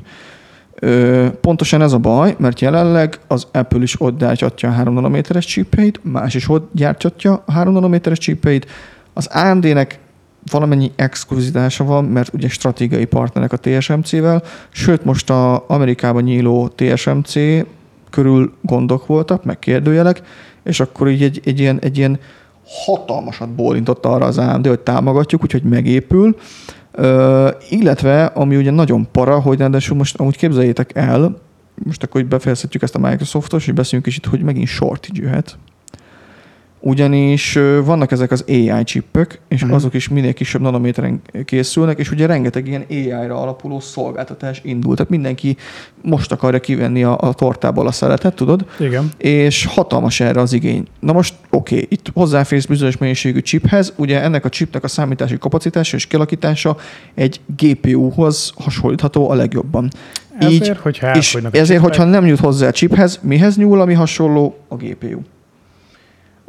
[1.41, 6.01] Pontosan ez a baj, mert jelenleg az Apple is ott gyártja a 3 nanométeres chipeit,
[6.03, 8.67] más is ott gyártja a 3 nanométeres chipeit.
[9.13, 9.99] Az AMD-nek
[10.51, 17.35] valamennyi exkluzitása van, mert ugye stratégiai partnerek a TSMC-vel, sőt most a Amerikában nyíló TSMC
[18.11, 20.23] körül gondok voltak, meg kérdőjelek,
[20.63, 22.19] és akkor így egy, egy, ilyen, egy ilyen
[22.65, 26.37] hatalmasat bólintott arra az AMD, hogy támogatjuk, úgyhogy megépül.
[26.93, 31.37] Ö, illetve, ami ugye nagyon para, hogy ráadásul most amúgy képzeljétek el,
[31.85, 35.59] most akkor befejezhetjük ezt a Microsoftos, és beszéljünk is hogy megint shortage jöhet.
[36.83, 39.73] Ugyanis vannak ezek az AI csippök, és Mhm.
[39.73, 44.97] azok is minél kisebb nanométeren készülnek, és ugye rengeteg ilyen AI-ra alapuló szolgáltatás indult.
[44.97, 45.57] Tehát mindenki
[46.03, 48.65] most akarja kivenni a, a tortából a szeletet, tudod?
[48.79, 49.11] Igen.
[49.17, 50.87] és hatalmas erre az igény.
[51.01, 55.39] Na most oké, okay, itt hozzáférsz bizonyos mennyiségű chiphez, ugye ennek a chipnek a számítási
[55.39, 56.77] kapacitása és kialakítása
[57.15, 59.91] egy GPU-hoz hasonlítható a legjobban.
[60.39, 64.57] Ezért, hogyha és ezért, chipek, hogyha nem jut hozzá a chiphez, mihez nyúl, ami hasonló?
[64.69, 65.21] A GPU.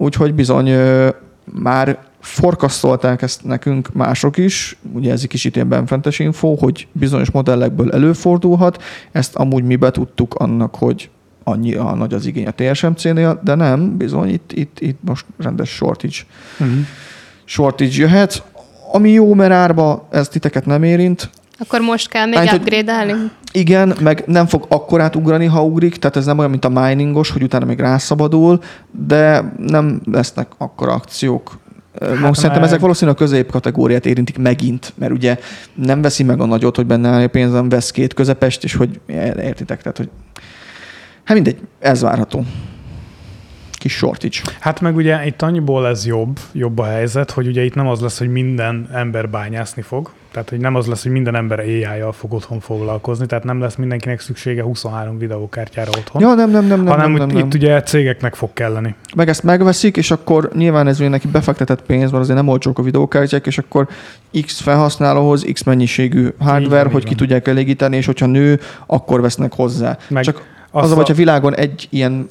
[0.01, 0.71] Úgyhogy bizony
[1.43, 7.31] már forkasztolták ezt nekünk mások is, ugye ez egy kicsit ilyen benfentes info, hogy bizonyos
[7.31, 11.09] modellekből előfordulhat, ezt amúgy mi betudtuk annak, hogy
[11.43, 15.69] annyi a nagy az igény a TSMC-nél, de nem, bizony itt, itt, itt most rendes
[15.69, 16.17] shortage,
[16.59, 16.75] Uh-huh.
[17.43, 18.43] shortage jöhet,
[18.91, 21.29] ami jó, mert árba ez titeket nem érint,
[21.62, 23.13] Akkor most kell még hogy- upgrade-elni?
[23.52, 27.30] igen, meg nem fog akkorát ugrani, ha ugrik, tehát ez nem olyan, mint a miningos,
[27.30, 28.60] hogy utána még rászabadul,
[28.91, 31.60] de nem lesznek akkora akciók.
[32.00, 35.38] Hát Most szerintem ezek valószínűleg a középkategóriát érintik megint, mert ugye
[35.76, 39.00] nem veszi meg a nagyot, hogy benne áll a pénzem, vesz két közepest, és hogy
[39.38, 40.10] értitek, tehát hogy
[41.24, 42.45] hát mindegy, ez várható.
[43.71, 44.38] Kis shortage.
[44.60, 48.00] Hát meg ugye itt annyiból ez jobb, jobb a helyzet, hogy ugye itt nem az
[48.00, 52.12] lesz, hogy minden ember bányászni fog, tehát hogy nem az lesz, hogy minden ember AI-jal
[52.12, 56.84] fog otthon foglalkozni, tehát nem lesz mindenkinek szüksége 23 videókártyára otthon, Ja, nem, nem, nem,
[56.84, 57.46] nem, hanem nem, nem, itt, nem.
[57.46, 58.96] itt ugye cégeknek fog kelleni.
[59.15, 62.80] meg ezt megveszik, és akkor nyilván ez ugye neki befektetett pénz, mert azért nem olcsók
[62.80, 63.88] a videókártyák, és akkor
[64.46, 67.17] X felhasználóhoz X mennyiségű hardware, van, hogy így ki van.
[67.17, 69.98] tudják elégíteni, és hogyha nő, akkor vesznek hozzá.
[70.08, 72.25] Meg Csak azt az a hogyha világon egy ilyen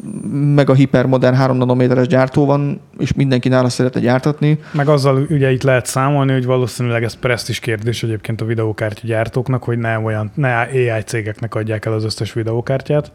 [0.55, 5.63] mega hipermodern 3 nanométeres gyártó van, és mindenki nála szeretne gyártatni, Meg azzal ugye itt
[5.63, 10.61] lehet számolni, hogy valószínűleg ez presztis kérdés egyébként a videókártya gyártóknak, hogy ne olyan, ne
[10.61, 13.13] AI cégeknek adják el az összes videókártyát,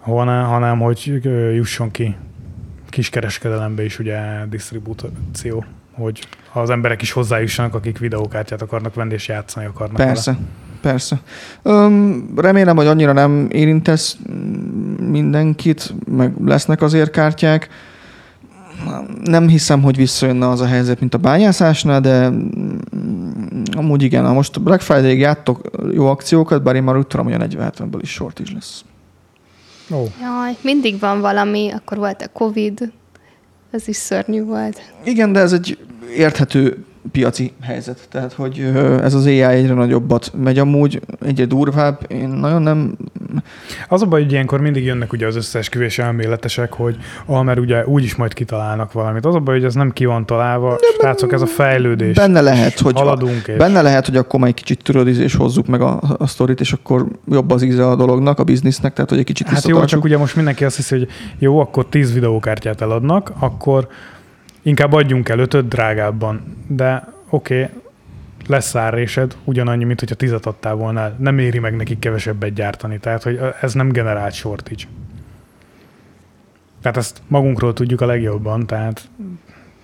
[0.00, 1.20] hanem, hanem hogy
[1.54, 2.16] jusson ki
[2.88, 4.18] kiskereskedelembe is ugye
[4.50, 10.36] disztribúció, hogy az emberek is hozzájussanak, akik videókártyát akarnak venni és játszani akarnak Persze,
[10.82, 11.20] persze.
[11.62, 14.16] Öm, remélem, hogy annyira nem érintesz
[15.10, 17.68] mindenkit, meg lesznek azért kártyák.
[19.24, 22.30] Nem hiszem, hogy visszajönne az a helyzet, mint a bányászásnál, de
[23.76, 27.34] amúgy igen, ha most Black Friday-ig játtok jó akciókat, bár én már úgy tudom, hogy
[27.34, 28.84] a 40 is shortage lesz.
[29.88, 30.02] vele.
[30.02, 32.92] Ó, Jaj, mindig van valami, akkor volt a Covid,
[33.70, 34.80] ez is szörnyű volt.
[35.04, 35.78] Igen, de ez egy
[36.16, 38.08] érthető piaci helyzet.
[38.10, 42.00] Tehát, hogy ez az AI egyre nagyobbat megy amúgy, egyre durvább.
[42.08, 42.96] Én nagyon nem...
[43.88, 47.86] Az a baj, hogy ilyenkor mindig jönnek ugye az összeesküvés elméletesek, hogy ah, mert ugye
[47.86, 49.26] úgyis majd kitalálnak valamit.
[49.26, 50.78] Az a baj, hogy ez nem ki van találva.
[51.00, 52.16] Srácok, ez a fejlődés.
[52.16, 55.66] Benne lehet, hogy haladunk, és Benne lehet, hogy akkor már egy kicsit tudod, és hozzuk
[55.66, 59.18] meg a, a sztorit, és akkor jobb az íze a dolognak, a biznisznek, tehát hogy
[59.18, 62.80] egy kicsit Hát jó, csak ugye most mindenki azt hiszi, hogy jó, akkor 10 videókártyát
[62.80, 63.88] eladnak, akkor
[64.62, 66.56] inkább adjunk el ötöt drágábban.
[66.66, 67.74] De oké, okay,
[68.46, 71.12] lesz árrésed, ugyanannyi, mint hogyha tizet adtál volna.
[71.18, 72.98] Nem éri meg nekik kevesebbet gyártani.
[72.98, 74.84] Tehát, hogy ez nem generált shortage.
[76.82, 79.08] Tehát ezt magunkról tudjuk a legjobban, tehát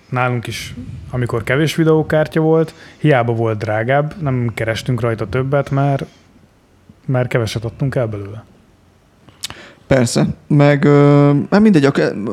[0.09, 0.73] nálunk is,
[1.09, 6.05] amikor kevés videókártya volt, hiába volt drágább, nem kerestünk rajta többet, mert,
[7.05, 8.43] mert keveset adtunk el belőle.
[9.89, 10.25] Persze.
[10.47, 10.87] Meg,
[11.51, 11.85] hát mindegy,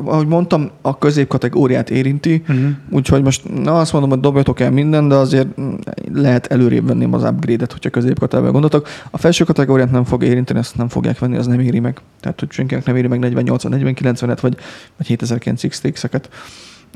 [0.04, 2.68] ahogy mondtam, a középkategóriát érinti, Uh-huh.
[2.90, 5.74] úgyhogy most na azt mondom, hogy dobjatok el minden, de azért mm,
[6.14, 8.88] lehet előrébb venni az upgrade-et, hogyha középkategóriába gondoltok.
[9.10, 12.00] A felső kategóriát nem fog érinteni, azt nem fogják venni, az nem éri meg.
[12.20, 14.56] Tehát, hogy senkinek nem éri meg 48 40-90-et, vagy,
[14.96, 16.28] vagy 7009 XTX-eket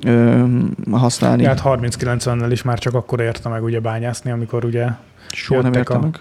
[0.06, 0.44] ö,
[0.90, 1.42] használni.
[1.42, 4.86] Ja, hát 30-90-nel is már csak akkor érte meg ugye bányászni, amikor ugye,
[5.32, 6.20] Soha nem értem a- meg.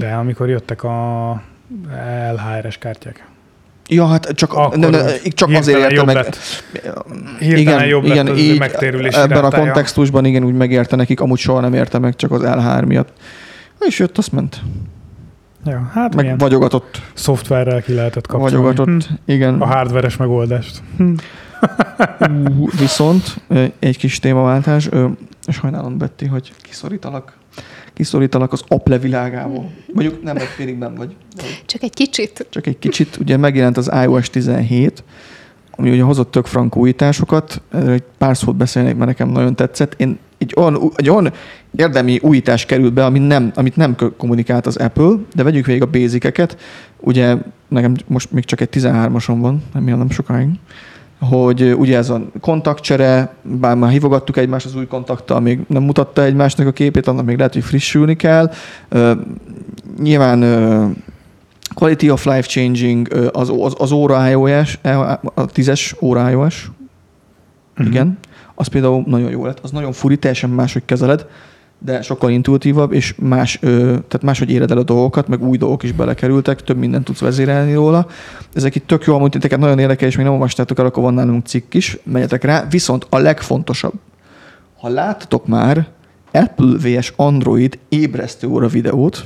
[0.00, 1.42] de amikor jöttek a
[2.34, 3.26] LHR-es kártyák.
[3.88, 6.14] Ja, hát csak, Akkor ne, ne, úgy csak azért értem meg.
[6.14, 6.36] lett.
[7.38, 9.62] Hirtelen jobb lett az így, megtérülési Ebben a rátája.
[9.64, 13.12] kontextusban igen, úgy megérte nekik, amúgy soha nem érte meg, csak az L3 miatt.
[13.80, 14.60] És jött, azt ment.
[15.64, 18.54] Ja, hát Meg vagyogatott, szoftverrel ki lehetett kapcsolni.
[18.56, 19.14] vagyogatott, Hm.
[19.24, 19.60] igen.
[19.60, 20.82] A hardveres megoldást.
[20.96, 21.12] Hm.
[22.78, 23.34] Viszont
[23.78, 24.88] egy kis témaváltás,
[25.48, 27.32] sajnálom Betty, hogy kiszorítalak,
[28.02, 29.70] kiszorítalak az Apple világából.
[29.92, 31.14] Mondjuk nem egy félig benn vagy,
[31.66, 32.46] Csak egy kicsit.
[32.50, 33.16] csak egy kicsit.
[33.16, 35.04] Ugye megjelent az iOS 17,
[35.70, 37.62] ami ugye hozott tök frank újításokat.
[37.72, 39.94] Erről egy pár szót beszélnék, mert nekem nagyon tetszett.
[40.00, 41.32] Én egy olyan, egy olyan
[41.76, 45.86] érdemi újítás került be, ami nem, amit nem kommunikált az Apple, de vegyük végig a
[45.86, 46.56] basiceket.
[47.00, 47.36] Ugye
[47.68, 50.48] nekem most még csak egy 13-ason van, remélem nem sokáig
[51.28, 56.22] hogy ugye ez a kontaktcsere, bár már hívogattuk egymást az új kontakttal, még nem mutatta
[56.22, 58.50] egymásnak a képét, annak még lehet, hogy frissülni kell.
[60.02, 60.40] Nyilván
[61.74, 64.78] quality of life changing, az, az, az óra iOS,
[65.34, 66.70] a tízes óra iOS,
[67.76, 67.86] Mhm.
[67.88, 68.18] igen,
[68.54, 69.58] az például nagyon jó lett.
[69.62, 71.26] Az nagyon furi, teljesen máshogy kezeled,
[71.84, 75.82] de sokkal intuitívabb, és más, ö, tehát máshogy éred el a dolgokat, meg új dolgok
[75.82, 78.06] is belekerültek, több mindent tudsz vezérelni róla.
[78.54, 81.14] Ezek itt tök jó, amúgy titeket nagyon érdekel, és még nem olvastátok el, akkor van
[81.14, 82.66] nálunk cikk is, menjetek rá.
[82.70, 83.94] Viszont a legfontosabb,
[84.80, 85.86] ha láttatok már
[86.32, 89.24] Apple vs Android ébresztő óra videót,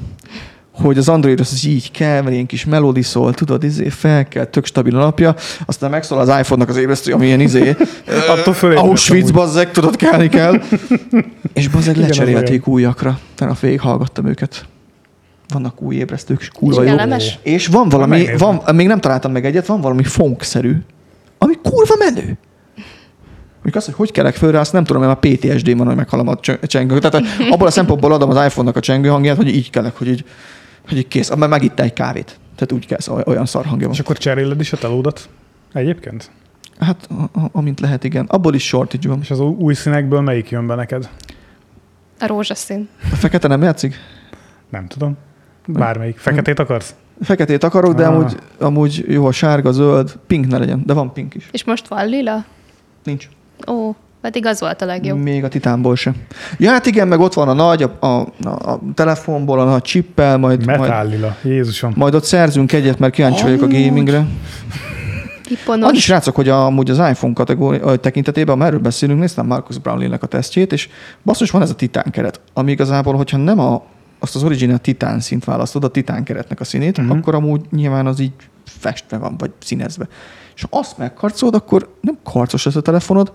[0.76, 4.44] hogy az Android az így kell, mert ilyen kis melodi szól, tudod, izé, fel kell,
[4.44, 5.34] tök stabil alapja,
[5.66, 7.76] aztán megszól az iPhone-nak az ébresztő, ami ilyen izé,
[8.28, 9.34] Attól fölébredsz Auschwitz, amúgy.
[9.34, 10.62] bazzeg, tudod, kelni kell.
[11.52, 13.18] És bazzeg lecserélték újakra.
[13.34, 14.66] Tehát a végig hallgattam őket.
[15.48, 16.96] Vannak új ébresztők, és kurva És jó.
[16.96, 17.38] kellemes?
[17.42, 20.76] És van valami, van, még nem találtam meg egyet, van valami funk-szerű,
[21.38, 22.38] ami kurva menő.
[23.54, 26.28] Mondjuk azt, hogy hogy kelek fölre, azt nem tudom, mert már PTSD van, hogy meghalom
[26.28, 26.98] a csö- csengő.
[26.98, 30.24] Tehát abból a szempontból adom az iPhone-nak a csengő hangját, hogy így kelek, hogy így,
[30.88, 31.34] hogy így kész.
[31.34, 32.38] Mert megitta egy kávét.
[32.54, 33.94] Tehát úgy kell, szóval olyan szar hangja van.
[33.94, 35.28] És akkor cseréled is a telódat?
[35.72, 36.30] Egyébként?
[36.78, 38.24] Hát, a- a- amint lehet, igen.
[38.28, 39.18] Abból is shortage van.
[39.22, 41.08] És az új színekből melyik jön be neked?
[42.20, 42.88] A rózsaszín.
[43.12, 43.94] A fekete nem játszik?
[44.70, 45.16] Nem tudom.
[45.66, 46.18] Bármelyik.
[46.18, 46.94] Feketét akarsz?
[47.22, 48.14] Feketét akarok, de Ah.
[48.14, 51.48] amúgy, amúgy jó a sárga, zöld, pink ne legyen, de van pink is.
[51.52, 52.44] És most van lila?
[53.04, 53.28] Nincs.
[53.68, 53.94] Ó,
[54.26, 55.18] pedig az volt a legjobb.
[55.18, 56.12] Még a titánból se.
[56.58, 60.38] Ja, hát igen, meg ott van a nagy, a, a, a telefonból, a nagy chippel,
[60.38, 61.36] majd, majd, Metál lila.
[61.42, 61.92] Jézusom.
[61.96, 64.16] majd ott szerzünk egyet, mert kíváncsi vagyok a gamingre.
[64.16, 64.28] Annyi
[65.48, 66.02] Iponos.
[66.02, 70.88] srácok, hogy amúgy az iPhone kategória tekintetében, erről beszélünk, néztem Marcus Brownlee-nek a tesztjét, és
[71.22, 73.82] basszus van ez a titán keret, ami igazából, hogyha nem a,
[74.18, 77.16] azt az original titán szint választod, a titán keretnek a színét, uh-huh.
[77.16, 78.32] akkor amúgy nyilván az így
[78.64, 80.08] festve van, vagy színezve.
[80.56, 83.32] És ha azt megkarcolod, akkor nem karcos lesz a telefonod,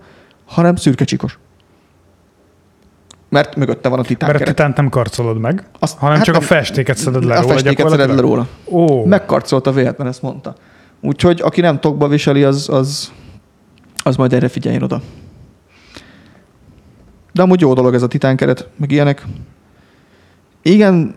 [0.52, 1.38] hanem szürke csikos.
[3.28, 6.34] Mert mögötte van a titán Mert a titánt nem karcolod meg, Azt- hanem hát csak
[6.34, 7.52] a nem- festéket szeded le a róla.
[7.52, 8.46] festéket szeded le róla.
[8.64, 10.54] Ó, Megkarcolta véletlen, ezt mondta.
[11.00, 13.12] Úgyhogy aki nem tokba viseli, az, az,
[14.02, 15.00] az majd erre figyeljen oda.
[17.32, 19.26] De amúgy jó dolog ez a titánkeret, meg ilyenek.
[20.62, 21.14] Igen,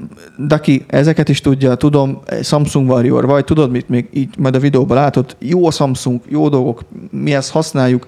[0.48, 4.98] Daki, ezeket is tudja, tudom, Samsung Warrior vagy, tudod mit, még így majd a videóban
[4.98, 8.08] látod, jó a Samsung, jó dolgok, mi ezt használjuk,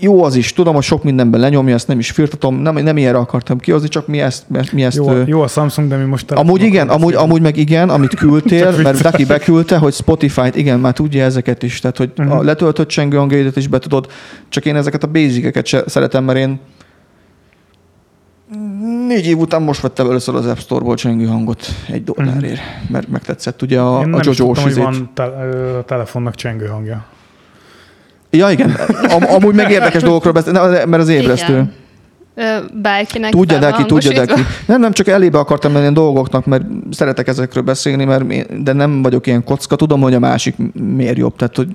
[0.00, 3.18] jó az is, tudom, hogy sok mindenben lenyomja, ezt nem is firtatom, nem, nem ilyenre
[3.18, 6.30] akartam kihozni, csak mi ezt, mi ezt jó, ö, jó a Samsung, de mi most...
[6.30, 9.00] Amúgy igen, amúgy, amúgy meg igen, amit küldtél, mert.
[9.02, 12.34] Daki beküldte, hogy Spotify-t, igen, már tudja ezeket is, tehát hogy uh-huh.
[12.34, 12.46] a Mhm.
[12.46, 14.06] letöltött csengő hangjaidat is be tudod,
[14.48, 16.60] csak én ezeket a basiceket se szeretem, mert én
[19.06, 23.62] négy év után most vettem először az App Store-ból csengő hangot egy dollárért, mert megtetszett
[23.62, 24.06] ugye a, Mhm.
[24.08, 25.30] Én a nem is Jojo-s tudtam, hogy van te,
[25.86, 27.04] telefonnak csengő hangja.
[28.30, 28.70] Ja igen,
[29.08, 30.52] Am, amúgy meg érdekes dolgokról beszél,
[30.86, 31.52] mert az ébresztő.
[31.52, 31.72] Igen.
[32.82, 34.34] Bárkinek Tudja, Daki, van tudja, hangosítva.
[34.34, 34.48] Daki.
[34.66, 39.02] Nem, nem, csak elébe akartam menni a dolgoknak, mert szeretek ezekről beszélni, mert de nem
[39.02, 39.76] vagyok ilyen kocka.
[39.76, 40.54] Tudom, hogy a másik
[40.96, 41.36] miért jobb.
[41.36, 41.68] Tehát, hogy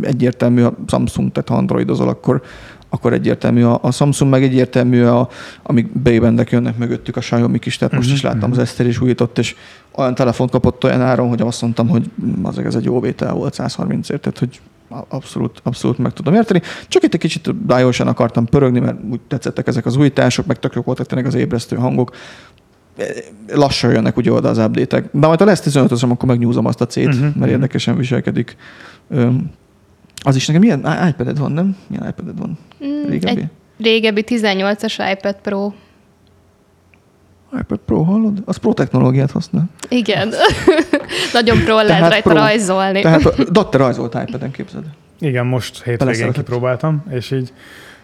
[0.00, 2.42] egyértelmű a Samsung, tehát ha androidozol, akkor,
[2.88, 5.28] akkor egyértelmű a, a Samsung, meg egyértelmű, a,
[5.62, 7.76] amik bébendek jönnek mögöttük a xiaomi is.
[7.76, 9.54] Tehát most is Mhm, láttam, az Eszter is újított, és
[9.94, 12.10] olyan telefont kapott olyan áron, hogy azt mondtam, hogy
[12.42, 14.60] az ez egy jó vétel volt 130 ért, tehát hogy
[15.08, 16.60] abszolút, abszolút meg tudom érteni.
[16.88, 20.74] Csak itt egy kicsit diósan akartam pörögni, mert úgy tetszettek ezek az újítások, meg tök
[20.74, 22.16] jók voltak tényleg az ébresztő hangok.
[23.48, 25.08] Lassan jönnek ugye oda az update-ek.
[25.12, 27.48] De majd ha lesz 15 os akkor megnyúzom azt a C-t, Mhm, mert mhm.
[27.48, 28.56] érdekesen viselkedik.
[29.08, 29.50] Öm,
[30.24, 31.76] az is nekem milyen iPad-ed van, nem?
[31.86, 32.58] Milyen iPad-ed van?
[32.84, 33.40] Mm, Régebbi?
[33.40, 35.72] egy régebbi 18-as iPad Pro.
[37.60, 38.42] iPad Pro, hallod?
[38.44, 39.64] Az Pro technológiát használ.
[39.88, 40.32] Igen.
[41.32, 42.38] Nagyon pro lehet Tehát rajta pro.
[42.38, 43.00] rajzolni.
[43.00, 44.84] Tehát Datte rajzolt iPad-en, képzeld.
[45.18, 47.52] Igen, most hétvégén kipróbáltam, és így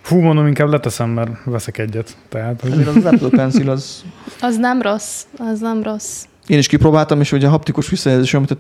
[0.01, 2.17] fú, mondom, inkább leteszem, mert veszek egyet.
[2.29, 4.05] Tehát, hogy Azért az Apple Pencil az
[4.41, 6.25] Az nem rossz, az nem rossz.
[6.47, 8.57] Én is kipróbáltam, és ugye a haptikus visszajelzés, amit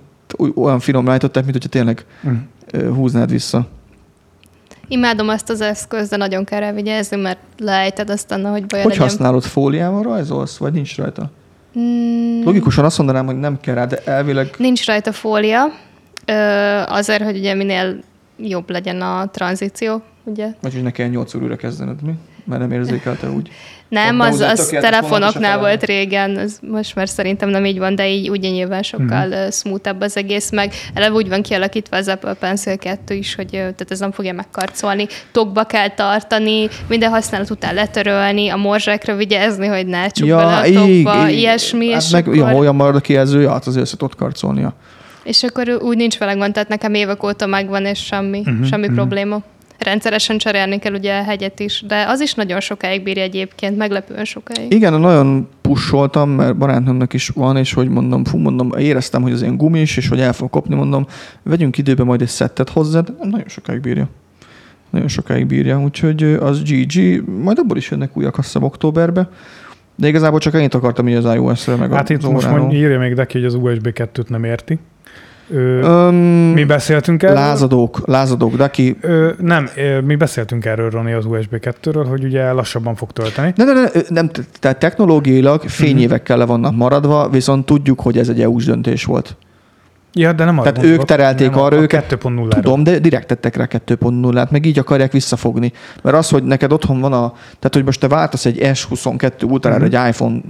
[0.54, 2.94] olyan finom rájtották, mint hogyha tényleg Mm.
[2.94, 3.66] húznád vissza.
[4.88, 8.90] Imádom azt az eszközt, de nagyon kell rá vigyázni, mert lejted aztán, hogy baj Hogy
[8.90, 9.06] legyen.
[9.08, 9.42] használod?
[9.42, 11.30] Fóliával rajzolsz, vagy nincs rajta?
[11.78, 15.64] Mm, Logikusan azt mondanám, hogy nem kell rá, de elvileg Nincs rajta fólia,
[16.24, 16.32] ö,
[16.86, 17.96] azért, hogy ugye minél
[18.36, 20.48] jobb legyen a tranzíció, ugye?
[20.60, 22.12] vagy hogy ne kell 8 újra kezdened, mi?
[22.48, 23.50] Mert nem érzékelte úgy.
[23.88, 28.30] Nem, az, az telefonoknál volt régen, az most már szerintem nem így van, de így
[28.30, 29.32] ugye nyilván sokkal Mhm.
[29.32, 33.48] uh smoothabb az egész, meg eleve úgy van kialakítva az Apple Pencil 2 is, hogy
[33.50, 39.66] tehát ez nem fogja megkarcolni, tokba kell tartani, minden használat után letörölni, a morzsákra vigyázni,
[39.66, 43.00] hogy ne csuk bele a tokba, ilyesmi, hát és, meg, akkor, ja, olyan marad a
[43.00, 44.74] kijelzője, hát azért össze tudod karcolnia.
[45.24, 48.82] és akkor úgy nincs vele gond, tehát nekem évek óta megvan, és semmi, uh-huh, semmi
[48.82, 48.96] uh-huh.
[48.96, 49.42] probléma.
[49.78, 54.24] Rendszeresen cserélni kell ugye a hegyet is, de az is nagyon sokáig bírja egyébként, meglepően
[54.24, 54.72] sokáig.
[54.72, 59.42] Igen, nagyon pusoltam, mert barátnőmnek is van, és hogy mondom, fú, mondom, éreztem, hogy az
[59.42, 61.06] ilyen gumis, és hogy el fog kopni, mondom,
[61.42, 64.08] vegyünk időbe majd egy szettet hozzád, nagyon sokáig bírja.
[64.90, 69.28] Nagyon sokáig bírja, úgyhogy az GG, majd abból is jönnek újak, azt hiszem, októberbe.
[69.96, 72.64] De igazából csak ennyit akartam így az iOS-ről, meg Hát a itt most óráról.
[72.64, 74.78] mond, írja még Deki, hogy az USB 2-t nem érti.
[75.50, 76.14] Ö, Öm,
[76.54, 77.34] mi beszéltünk erről?
[77.34, 79.68] lázadók, lázadók, de aki Ö, nem,
[80.04, 83.52] mi beszéltünk erről, Roni, az USB 2-ről, hogy ugye lassabban fog tölteni.
[83.56, 84.30] Ne, ne, ne, nem,
[84.60, 89.36] tehát technológiailag fényévekkel le vannak maradva, viszont tudjuk, hogy ez egy EU-s döntés volt.
[90.12, 92.12] Ja, de nem arra Tehát gondolok, ők terelték nem, arra a őket.
[92.12, 92.48] 2.0-ra.
[92.48, 95.72] Tudom, de direkt tettek rá 2.0-át, meg így akarják visszafogni.
[96.02, 99.84] Mert az, hogy neked otthon van a, tehát hogy most te váltasz egy S22 ultrára,
[99.84, 99.94] Mhm.
[99.94, 100.40] egy iPhone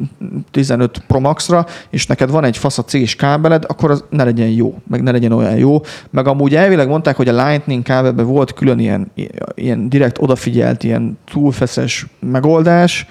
[0.51, 4.49] 15 Pro Max-ra, és neked van egy fasz a C-s kábeled, akkor az ne legyen
[4.49, 5.81] jó, meg ne legyen olyan jó.
[6.11, 9.11] Meg amúgy elvileg mondták, hogy a Lightning kábelben volt külön ilyen,
[9.55, 13.07] ilyen direkt odafigyelt, ilyen túlfeszes megoldás,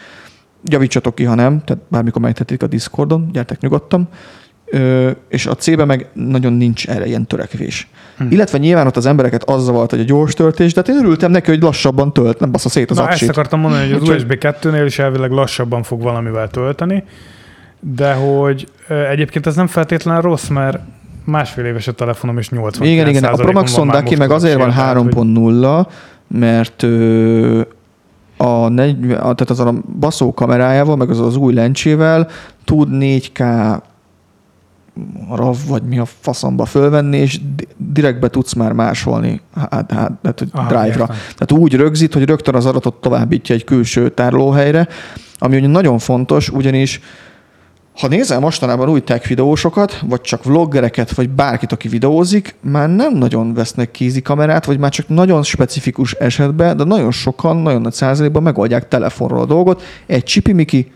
[0.63, 4.07] javítsatok ki, ha nem, tehát bármikor megtetik a Discordon, gyertek nyugodtan,
[4.69, 7.87] Ö, és a C-be meg nagyon nincs erre ilyen törekvés.
[8.17, 8.25] Hm.
[8.29, 11.31] Illetve nyilván ott az embereket az zavart, hogy a gyors töltés, de hát én örültem
[11.31, 14.37] neki, hogy lassabban tölt, nem bassza szét az Na, ezt akartam mondani, hogy az USB
[14.39, 17.03] 2-nél is elvileg lassabban fog valamivel tölteni,
[17.79, 18.67] de hogy
[19.09, 20.79] egyébként ez nem feltétlenül rossz, mert
[21.23, 24.73] másfél éves a telefonom, és 80 Igen, igen, a Pro Maxon Daki meg azért van
[24.77, 25.87] 3.0,
[26.27, 27.61] mert ö,
[28.37, 32.27] a, 40, a, tehát az a baszó kamerájával, meg az az új lencsével
[32.65, 33.79] tud 4K
[35.35, 40.11] RAV, vagy mi a faszomba fölvenni, és di- direkt be tudsz már másolni hát, hát,
[40.23, 41.05] hát, Drive-ra.
[41.07, 44.87] Tehát úgy rögzít, hogy rögtön az adatot továbbítja egy külső tárolóhelyre,
[45.37, 47.01] ami ugye nagyon fontos, ugyanis
[47.99, 53.13] ha nézel mostanában új tech videósokat, vagy csak vloggereket, vagy bárkit, aki videózik, már nem
[53.13, 57.93] nagyon vesznek kézi kamerát, vagy már csak nagyon specifikus esetben, de nagyon sokan, nagyon nagy
[57.93, 59.81] százalékban megoldják telefonról a dolgot.
[60.05, 60.91] Egy csipimiki,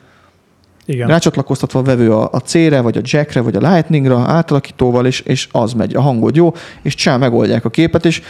[0.91, 1.07] Igen.
[1.07, 5.47] rácsatlakoztatva a vevő a, a C-re, vagy a jackre, vagy a lightningra, átalakítóval, és, és
[5.51, 8.21] az megy, a hangod jó, és csá, megoldják a képet, és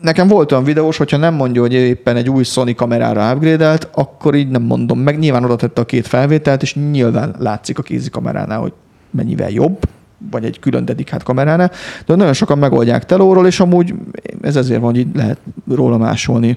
[0.00, 4.34] nekem volt olyan videós, hogyha nem mondja, hogy éppen egy új Sony kamerára upgrade akkor
[4.34, 5.18] így nem mondom meg.
[5.18, 8.72] Nyilván oda tette a két felvételt, és nyilván látszik a kézi kameránál, hogy
[9.10, 9.78] mennyivel jobb,
[10.30, 11.70] vagy egy külön dedikált kameránál,
[12.06, 13.94] de nagyon sokan megoldják telóról, és amúgy
[14.40, 15.38] ez ezért van, hogy így lehet
[15.74, 16.56] róla másolni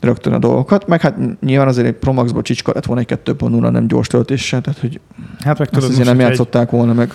[0.00, 3.70] rögtön a dolgokat, meg hát nyilván azért egy Pro Max-ból csicska lett volna egy 2.0,
[3.70, 5.00] nem gyors töltéssel, tehát hogy
[5.44, 7.12] Hát meg tudod, azért nem játszották volna meg.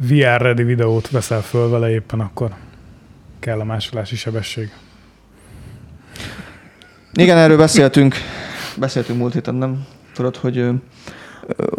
[0.00, 2.50] egy VR-ready videót veszel föl vele éppen, akkor
[3.40, 4.70] kell a másolási sebesség.
[7.12, 8.14] Igen, erről beszéltünk,
[8.76, 9.86] beszéltünk múlt héten, nem?
[10.14, 10.70] Tudod, hogy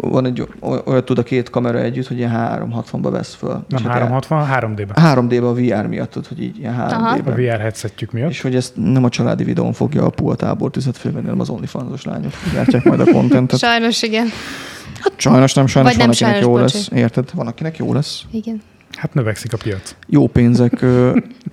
[0.00, 3.50] van egy oly- olyat tud a két kamera együtt, hogy ilyen 360-ba vesz föl.
[3.50, 5.14] Nem És hát 360, 3D-ben.
[5.16, 7.16] 3D-ba a VR miatt, tudod, hogy így ilyen Aha.
[7.16, 7.32] 3D-ben.
[7.32, 8.30] A VR headsetjük miatt.
[8.30, 11.48] És hogy ezt nem a családi videón fogja a Pua tábor tüzet fölvenni, hanem az
[11.48, 13.58] OnlyFans-os lányok gyártják majd a kontentet.
[13.58, 14.26] Sajnos igen.
[15.16, 16.76] Sajnos nem, sajnos Vagy van, nem akinek sajnos, jó bocsi.
[16.76, 16.88] lesz.
[17.02, 17.30] Érted?
[17.34, 18.22] Van, akinek jó lesz.
[18.30, 18.62] Igen.
[18.96, 19.94] Hát növekszik a piac.
[20.06, 20.84] Jó pénzek,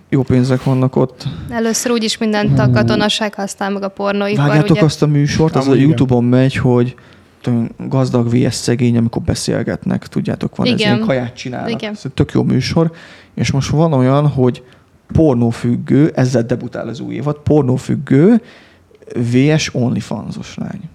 [0.10, 1.24] jó pénzek vannak ott.
[1.50, 4.82] Először úgyis mindent a katonaság használ meg a pornóipar, Vágjátok ugye?
[4.84, 5.82] azt a műsort, az a Amúgy.
[5.82, 6.96] Youtube-on megy, hogy
[7.78, 10.94] gazdag vs szegény, amikor beszélgetnek, tudjátok, van ez Igen.
[10.94, 11.70] ilyen kaját csinálnak.
[11.70, 11.94] Igen.
[11.94, 12.92] Ez egy tök jó műsor,
[13.34, 14.64] és most van olyan, hogy
[15.12, 18.42] pornófüggő, ezzel debutál az új évad, pornófüggő
[19.16, 20.90] vs OnlyFans-os lány.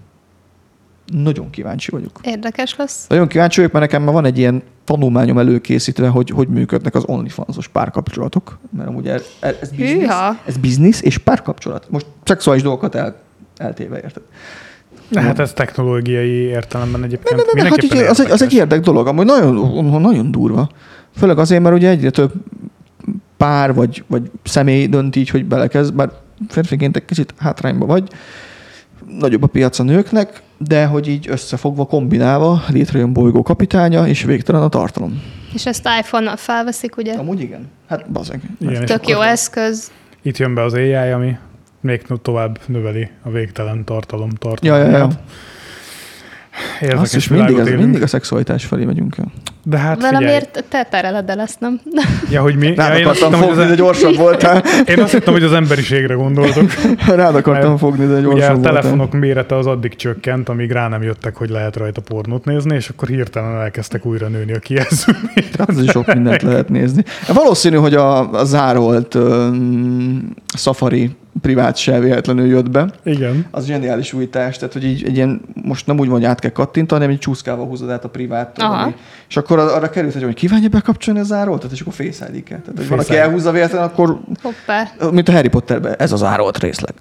[1.05, 2.19] Nagyon kíváncsi vagyok.
[2.21, 3.07] Érdekes lesz.
[3.07, 7.03] Nagyon kíváncsi vagyok, mert nekem már van egy ilyen tanulmányom előkészítve, hogy hogy működnek az
[7.05, 8.57] OnlyFans-os párkapcsolatok.
[8.77, 10.09] Mert amúgy ez, ez, biznisz,
[10.45, 11.89] ez biznisz és párkapcsolat.
[11.89, 13.15] Most szexuális dolgokat el,
[13.57, 14.21] eltéve, érted?
[15.09, 18.53] De hát ez technológiai értelemben egyébként Ne, ne, ne, hát így, az, egy, az egy
[18.53, 20.69] érdek dolog, amúgy nagyon, nagyon durva.
[21.17, 22.31] Főleg azért, mert ugye egyre több
[23.37, 26.09] pár vagy, vagy személy dönt így, hogy belekezd, bár
[26.47, 28.07] férfiként egy kicsit hátrányba vagy,
[29.19, 34.61] nagyobb a piac a nőknek, de hogy így összefogva, kombinálva létrejön bolygó kapitánya, és végtelen
[34.61, 35.21] a tartalom.
[35.53, 37.13] És ezt iPhone-nal felveszik, ugye?
[37.13, 37.67] Amúgy igen.
[37.87, 38.41] Hát bazeg.
[38.59, 39.91] Igen, Tök jó eszköz.
[40.21, 41.37] Itt jön be az AI, ami
[41.81, 44.29] még tovább növeli a végtelen tartalom
[44.61, 44.89] Ja, ja, ja.
[44.89, 45.19] tartalmát.
[46.81, 47.79] Érdekes Azt is mindig, élünk.
[47.79, 49.31] mindig a szexualitás felé megyünk el.
[49.63, 50.01] De hát.
[50.01, 51.79] Valamiért te tereled el ezt, nem?
[52.31, 52.75] Ja, hogy mi?
[52.75, 54.63] Rád Ja, én, azt akartam hittem, hogy fogni, de az, gyorsabb voltál.
[54.85, 56.71] én azt hittem, hogy az emberiségre gondoltok.
[57.07, 58.73] Rád akartam fogni, de Ugye a gyorsabb voltál.
[58.73, 62.89] telefonok mérete az addig csökkent, amíg rá nem jöttek, hogy lehet rajta pornót nézni, és
[62.89, 65.13] akkor hirtelen elkezdtek újra nőni a kijelző.
[65.57, 67.03] Hát az is sok mindent lehet nézni.
[67.33, 72.89] Valószínű, hogy a, a zárolt um, Safari privát se véletlenül jött be.
[73.03, 73.45] Igen.
[73.51, 76.51] Az zseniális újítás, tehát hogy így egy ilyen, most nem úgy van, hogy át kell
[76.51, 78.61] kattintani, hanem egy csúszkával húzod át a privát.
[78.61, 78.95] Ami,
[79.29, 82.43] és akkor ar- arra került, hogy hogy kívánja bekapcsolni a zároltat, és akkor face id
[82.43, 83.27] Tehát, hogy valaki Face ID.
[83.27, 84.91] elhúzza véletlen, akkor, Hoppá.
[85.11, 86.93] mint a Harry Potterben, ez az zárolt részleg.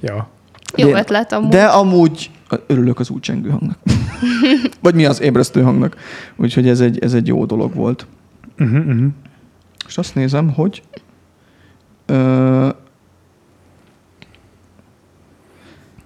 [0.00, 0.28] Ja.
[0.76, 1.48] Jó De- ötlet amúgy.
[1.50, 2.30] De amúgy
[2.66, 3.78] örülök az úgy csengő hangnak.
[4.82, 5.96] Vagy mi az ébresztő hangnak.
[6.36, 8.06] Úgyhogy ez egy, ez egy jó dolog volt.
[8.58, 9.04] Uh-huh, uh-huh.
[9.88, 10.82] És azt nézem, hogy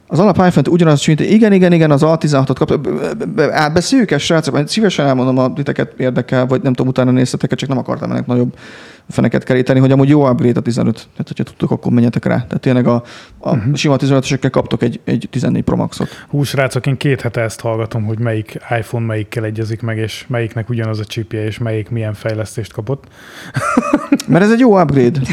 [0.07, 1.33] az alap iPhone-t ugyanaz csinálta.
[1.33, 2.81] Igen, igen, igen, az A16-ot kapta.
[3.53, 4.55] Átbeszéljük ezt, srácok?
[4.55, 8.27] Majd Szívesen elmondom, a titeket érdekel, vagy nem tudom, utána néztetek, csak nem akartam ennek
[8.27, 8.57] nagyobb
[9.09, 10.95] feneket keríteni, hogy amúgy jó upgrade a 15.
[10.95, 12.35] Tehát, hogyha tudtok, akkor menjetek rá.
[12.35, 13.03] Tehát tényleg a,
[13.39, 13.75] a uh-huh.
[13.75, 16.09] sima 15-ösekkel kaptok egy, egy 14 Pro Max-ot.
[16.29, 20.69] Hú, srácok, én két hete ezt hallgatom, hogy melyik iPhone melyikkel egyezik meg, és melyiknek
[20.69, 23.05] ugyanaz a chipje, és melyik milyen fejlesztést kapott.
[24.29, 25.21] Mert ez egy jó upgrade.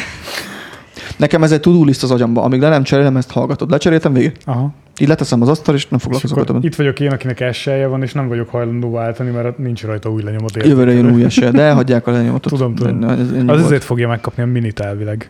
[1.22, 2.42] Nekem ez egy list az agyamba.
[2.44, 3.70] Amíg le nem cserélem, ezt hallgatod.
[3.70, 4.32] Lecseréltem végig?
[4.46, 4.74] Aha.
[5.00, 6.60] Így leteszem az asztal, és nem foglalkozok vele.
[6.62, 10.24] itt vagyok én, akinek esselje van, és nem vagyok hajlandó váltani, mert nincs rajta új
[10.24, 10.56] lenyomat.
[10.56, 10.72] érted?
[10.72, 12.52] Jövőre jön új esély, de hagyják a lenyomatot.
[12.52, 13.04] Tudom, tudom.
[13.04, 15.30] Ez ennyi Az azért fogja megkapni a minit elvileg.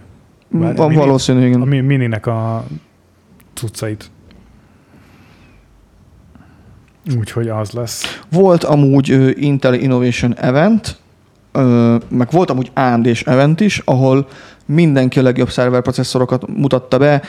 [0.49, 1.61] Várj, Van mini- valószínű, igen.
[1.61, 2.63] A mi- mininek a
[3.53, 4.11] cuccait.
[7.17, 8.21] Úgyhogy az lesz.
[8.31, 10.97] Volt amúgy ö, Intel Innovation Event,
[11.51, 14.27] ö, meg volt amúgy AMD-s event is, ahol
[14.73, 17.21] mindenki a legjobb szerverprocesszorokat mutatta be.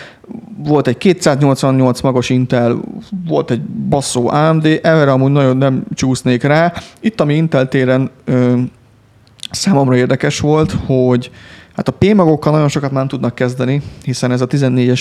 [0.64, 2.80] Volt egy 288 magos Intel,
[3.26, 6.72] volt egy basszó AMD, erre amúgy nagyon nem csúsznék rá.
[7.00, 8.58] Itt, ami Intel téren ö,
[9.50, 11.30] számomra érdekes volt, hogy
[11.84, 15.00] hát a P-magokkal nagyon sokat már nem tudnak kezdeni, hiszen ez a 14-es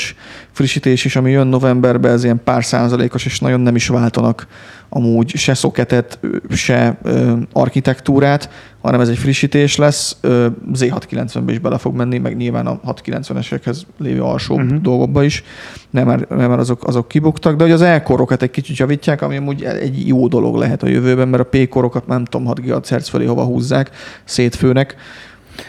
[0.51, 4.47] frissítés is, ami jön novemberben, ez ilyen pár százalékos, és nagyon nem is váltanak
[4.93, 6.19] amúgy se szoketet,
[6.49, 8.49] se ö, architektúrát,
[8.81, 10.17] hanem ez egy frissítés lesz.
[10.21, 14.81] Ö, Z690-be is bele fog menni, meg nyilván a 690-esekhez lévő alsó uh-huh.
[14.81, 15.43] dolgokba is,
[15.89, 19.37] nem mert, nem mert azok, azok kibuktak, de hogy az E-korokat egy kicsit javítják, ami
[19.37, 23.25] amúgy egy jó dolog lehet a jövőben, mert a P-korokat nem tudom, 6 GHz felé
[23.25, 23.89] hova húzzák,
[24.23, 24.95] szétfőnek.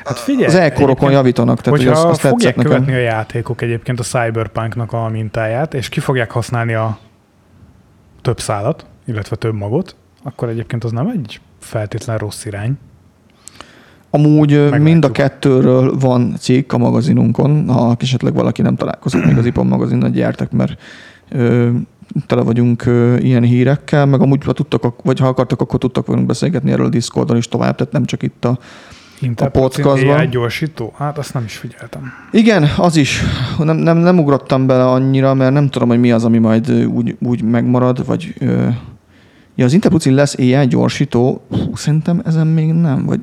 [0.04, 2.72] Hát figyelj, Az egyébként- javítanak, tehát hogy Hogyha az, az fogják tetszett nekem.
[2.72, 6.98] követni a játékok egyébként a Cyberpunknak a mintáját, és ki fogják használni a
[8.22, 12.72] több szálat, illetve több magot, akkor egyébként az nem egy feltétlen rossz irány.
[14.10, 14.82] Amúgy Meglátjuk.
[14.82, 19.66] mind a kettőről van cikk a magazinunkon, ha esetleg valaki nem találkozott még az IPON
[19.66, 20.80] magazinnal, gyertek, mert
[21.30, 21.68] ö,
[22.26, 26.06] tele vagyunk ö, ilyen hírekkel, meg amúgy ha tudtak, ak- vagy ha akartak, akkor tudtak
[26.06, 28.58] velünk beszélgetni erről a Discordon is tovább, tehát nem csak itt a...
[29.50, 30.18] Podcastban.
[30.18, 30.92] AI gyorsító?
[30.96, 32.12] Hát azt nem is figyeltem.
[32.30, 33.22] Igen, az is.
[33.58, 37.16] Nem, nem, nem ugrottam bele annyira, mert nem tudom, hogy mi az, ami majd úgy,
[37.20, 38.34] úgy megmarad, vagy...
[38.38, 38.68] Ö,
[39.54, 43.20] ja, az Intel Pucin lesz AI gyorsító, Hú, szerintem ezen még nem, vagy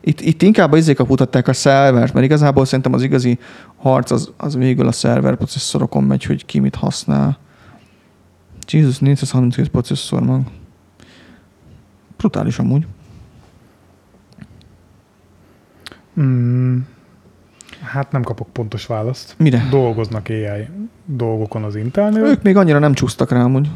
[0.00, 3.38] itt, itt inkább a izék mutatták a szervert, mert igazából szerintem az igazi
[3.76, 7.38] harc az, az végül a szerver processzorokon megy, hogy ki mit használ.
[8.68, 10.40] Jesus, 432 processzor mag.
[12.16, 12.86] Brutális amúgy.
[16.20, 16.76] Mm,
[17.82, 19.34] hát nem kapok pontos választ.
[19.38, 19.66] Mire?
[19.70, 20.66] Dolgoznak AI
[21.04, 22.24] dolgokon az Intelnél.
[22.24, 23.68] Ők még annyira nem csúsztak rá amúgy.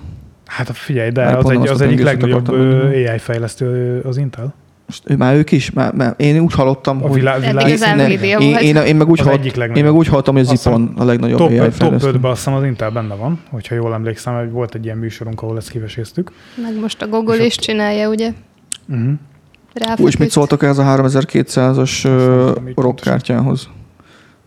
[0.47, 2.49] Hát figyelj, de az, egy, az egyik legnagyobb.
[2.49, 4.55] AI fejlesztő az Intel.
[4.86, 5.70] Most, ő- már ők is?
[5.70, 7.14] Már, már, én úgy hallottam, A hogy...
[7.18, 10.34] világ, Eddig világ az én, én, én, én, meg úgy egyik én meg úgy hallottam,
[10.34, 12.11] hogy az Zipon a legnagyobb top, AI 5, top fejlesztő.
[12.11, 15.43] 5-ben azt hiszem az Intel benne van, hogyha jól emlékszem, hogy volt egy ilyen műsorunk,
[15.43, 16.32] ahol ezt kiveséztük.
[16.62, 18.32] Meg most a Google is csinálja, ugye?
[18.89, 19.12] Uh-huh.
[19.80, 20.18] Úgy, Ráfeküdt.
[20.18, 23.68] mit szóltok ehhez a 3200-as nem ö, tudom, így rockkártyához?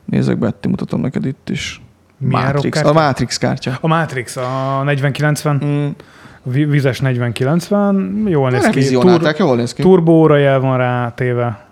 [0.06, 1.82] Nézzek be, Etti, mutatom neked itt is.
[2.18, 2.64] Milyen Matrix.
[2.64, 2.90] rockkártya?
[2.90, 3.78] A Matrix kártya.
[3.82, 5.96] A Matrix, a 4090, Mm.
[6.44, 8.88] vi- vizes 4090, jól néz ki.
[8.90, 9.82] Tur- jól néz ki.
[9.82, 11.66] Turbóra jel van rá téve,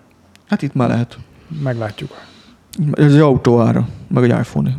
[0.48, 1.16] Hát itt már lehet.
[1.62, 2.10] meglátjuk.
[2.92, 4.70] Ez egy autó ára, meg egy iPhone.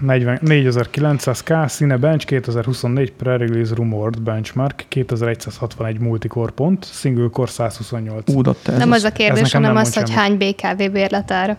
[0.00, 8.34] 40, 4900K, színe bench, 2024 pre-release rumored benchmark, 2161 multicore pont, single core 128.
[8.34, 8.96] Údat te ez Nem az.
[8.96, 11.56] az a kérdés, hanem nem az, hogy hány BKV bérletára.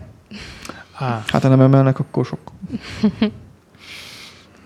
[0.98, 2.38] Á, Hát ha nem emelnek, akkor sok.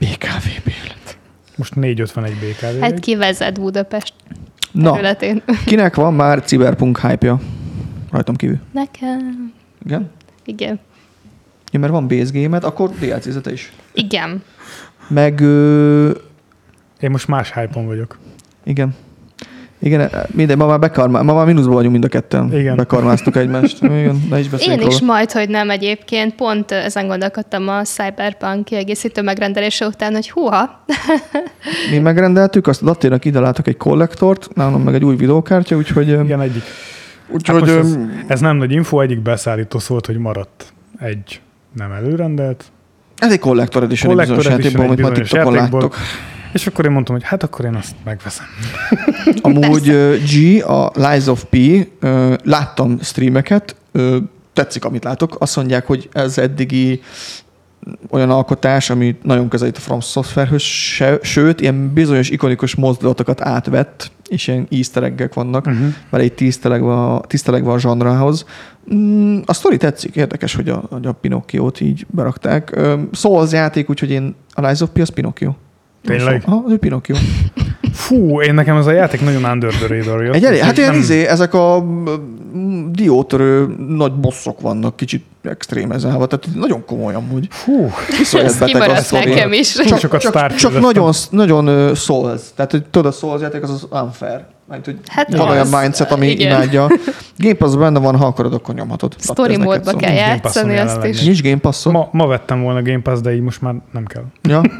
[0.00, 1.18] BKV bérlet.
[1.56, 2.80] most 451 BKV.
[2.80, 4.14] Hát ki vezet Budapest
[4.72, 5.42] Na, területén?
[5.66, 7.40] kinek van már Cyberpunk hype-ja?
[8.10, 8.58] Rajtam kívül.
[8.72, 9.52] Nekem.
[9.84, 10.10] Igen?
[10.44, 10.78] Igen.
[11.72, 13.72] Ja, mert van base game akkor DLC-zete is.
[13.92, 14.42] Igen.
[15.08, 16.10] Meg ö,
[17.00, 18.18] Én most más hype vagyok.
[18.64, 18.94] Igen.
[19.80, 22.52] Igen, minden, ma már, bekarmá, ma már mínuszban vagyunk mind a ketten.
[22.52, 22.76] Igen.
[22.76, 23.82] Bekarmáztuk egymást.
[23.82, 25.12] Igen, ne is Én is róla.
[25.12, 26.34] majd, hogy nem egyébként.
[26.34, 30.84] Pont ezen gondolkodtam a Cyberpunk kiegészítő megrendelése után, hogy húha,
[31.90, 36.08] Mi megrendeltük, azt Laténak ide látok egy kollektort, nálam meg egy új videókártya, úgyhogy...
[36.08, 36.62] Igen, egyik.
[37.28, 41.40] úgyhogy Hát ez, ez nem nagy info, egyik beszállító szólt, hogy maradt egy
[41.78, 42.64] nem előrendelt,
[43.18, 45.96] ez egy kollektor edition egy Collector bizonyos Edition játékból, egy amit ma láttok.
[46.52, 48.46] és akkor én mondtam, hogy hát akkor én azt megveszem.
[49.40, 49.84] Amúgy
[50.32, 51.56] G, a Lies of P,
[52.44, 53.76] láttam streameket,
[54.52, 55.36] tetszik, amit látok.
[55.38, 57.02] Azt mondják, hogy ez eddigi
[58.10, 64.10] olyan alkotás, ami nagyon közelít a From Softwarehöz, se, sőt, ilyen bizonyos ikonikus mozdulatokat átvett,
[64.28, 65.86] és ilyen easter vannak, Uh-huh.
[66.10, 68.44] vele így tisztelegve a, tisztelegve a zsanrához.
[68.94, 72.76] Mm, a sztori tetszik, érdekes, hogy a, hogy a Pinocchio-t így berakták.
[72.76, 75.54] Ö, Souls játék, úgyhogy én a Lies of P az Pinocchio.
[76.04, 76.42] Tényleg?
[76.46, 77.16] Aha, ő Pinocchio.
[77.92, 80.34] Fú, én nekem ez a játék nagyon under the radar jött.
[80.34, 86.26] Egy elég, hát ilyen Nem- izé, ezek a mm, diótörő nagy bosszok vannak, kicsit extrémezálva,
[86.26, 87.46] tehát nagyon komoly amúgy.
[87.50, 89.72] Fú, ez beteg a kimaradt nekem is.
[89.72, 90.80] Csak, Star csak Trek-eztem.
[90.80, 92.40] nagyon, nagyon uh, Souls.
[92.54, 94.44] Tehát, hogy tudod, a Souls játék az az unfair.
[94.68, 96.50] Mert, hogy Hát van az, olyan mindset, ami igen.
[96.50, 96.86] imádja.
[97.36, 99.14] Game Pass benne van, ha akarod, akkor nyomhatod.
[99.18, 101.22] Story módba kell Passon játszani azt is.
[101.22, 101.92] Nincs Game Pass-od?
[101.92, 104.22] ma, ma vettem volna Game Pass, de így most már nem kell.
[104.42, 104.60] Ja.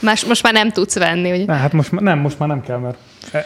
[0.00, 2.60] Más, most már nem tudsz venni, hogy Ne, hát most már, nem, most már nem
[2.60, 2.96] kell, mert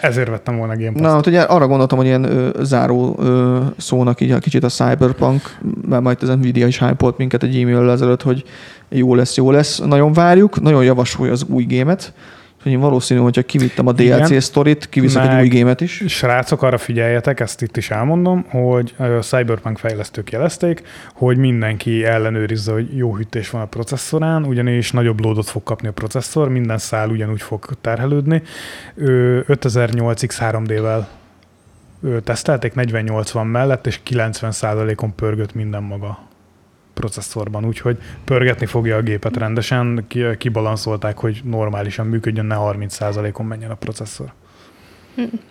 [0.01, 1.01] ezért vettem volna Game Pass.
[1.01, 4.68] Na, hát ugye arra gondoltam, hogy ilyen ö, záró ö, szónak így a kicsit a
[4.68, 5.57] Cyberpunk,
[5.89, 8.45] mert majd az Nvidia is hype minket egy e-mail ezelőtt, hogy
[8.89, 9.79] jó lesz, jó lesz.
[9.79, 12.12] Nagyon várjuk, nagyon javasolja az új gémet.
[12.66, 14.18] Hogy én valószínű, hogyha kivittem a Igen.
[14.18, 16.02] DLC sztorit, kiviszek egy Meg- új gémet is.
[16.06, 20.82] Srácok, arra figyeljetek, ezt itt is elmondom, hogy a Cyberpunk fejlesztők jelezték,
[21.14, 25.92] hogy mindenki ellenőrizze, hogy jó hűtés van a processzorán, ugyanis nagyobb loadot fog kapni a
[25.92, 28.42] processzor, minden szál ugyanúgy fog terhelődni.
[28.94, 31.04] Ő 5008X 3D-vel
[32.02, 36.18] ő tesztelték, 4080 mellett, és 90%-on pörgött minden maga
[37.01, 43.70] processzorban, úgyhogy pörgetni fogja a gépet rendesen, ki- kibalanszolták, hogy normálisan működjön, ne 30%-on menjen
[43.70, 44.32] a processzor.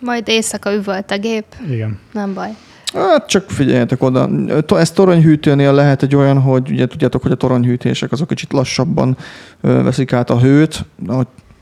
[0.00, 1.98] majd éjszaka üvölt a gép, Igen.
[2.12, 2.48] nem baj.
[2.94, 4.28] Hát csak figyeljetek oda.
[4.68, 9.16] Ez toronyhűtőnél lehet egy olyan, hogy ugye tudjátok, hogy a toronyhűtések azok kicsit lassabban
[9.60, 10.84] veszik át a hőt,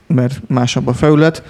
[0.07, 1.43] mert másabb a felület.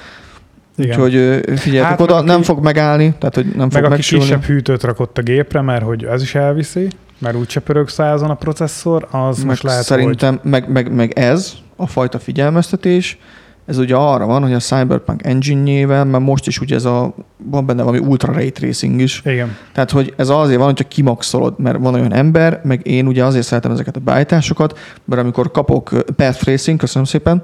[0.78, 0.90] Igen.
[1.02, 1.14] Úgyhogy
[1.60, 4.24] figyeljetek Hát, oda, meg nem fog megállni, tehát hogy nem Meg fog aki megsülni.
[4.24, 6.88] kisebb hűtőt rakott a gépre, mert hogy ez is elviszi,
[7.20, 11.12] mert úgyse pörög százon a processzor, az meg most lehet, hogy szerintem, meg, meg, meg
[11.12, 13.18] ez a fajta figyelmeztetés,
[13.66, 17.66] ez ugye arra van, hogy a Cyberpunk engine-jével, mert most is ugye ez a, van
[17.66, 21.78] benne valami ultra ray tracing is, igen, tehát, hogy ez azért van, hogyha kimaxolod, mert
[21.78, 26.40] van olyan ember, meg én ugye azért szeretem ezeket a beállításokat, mert amikor kapok path
[26.40, 27.42] tracing, köszönöm szépen,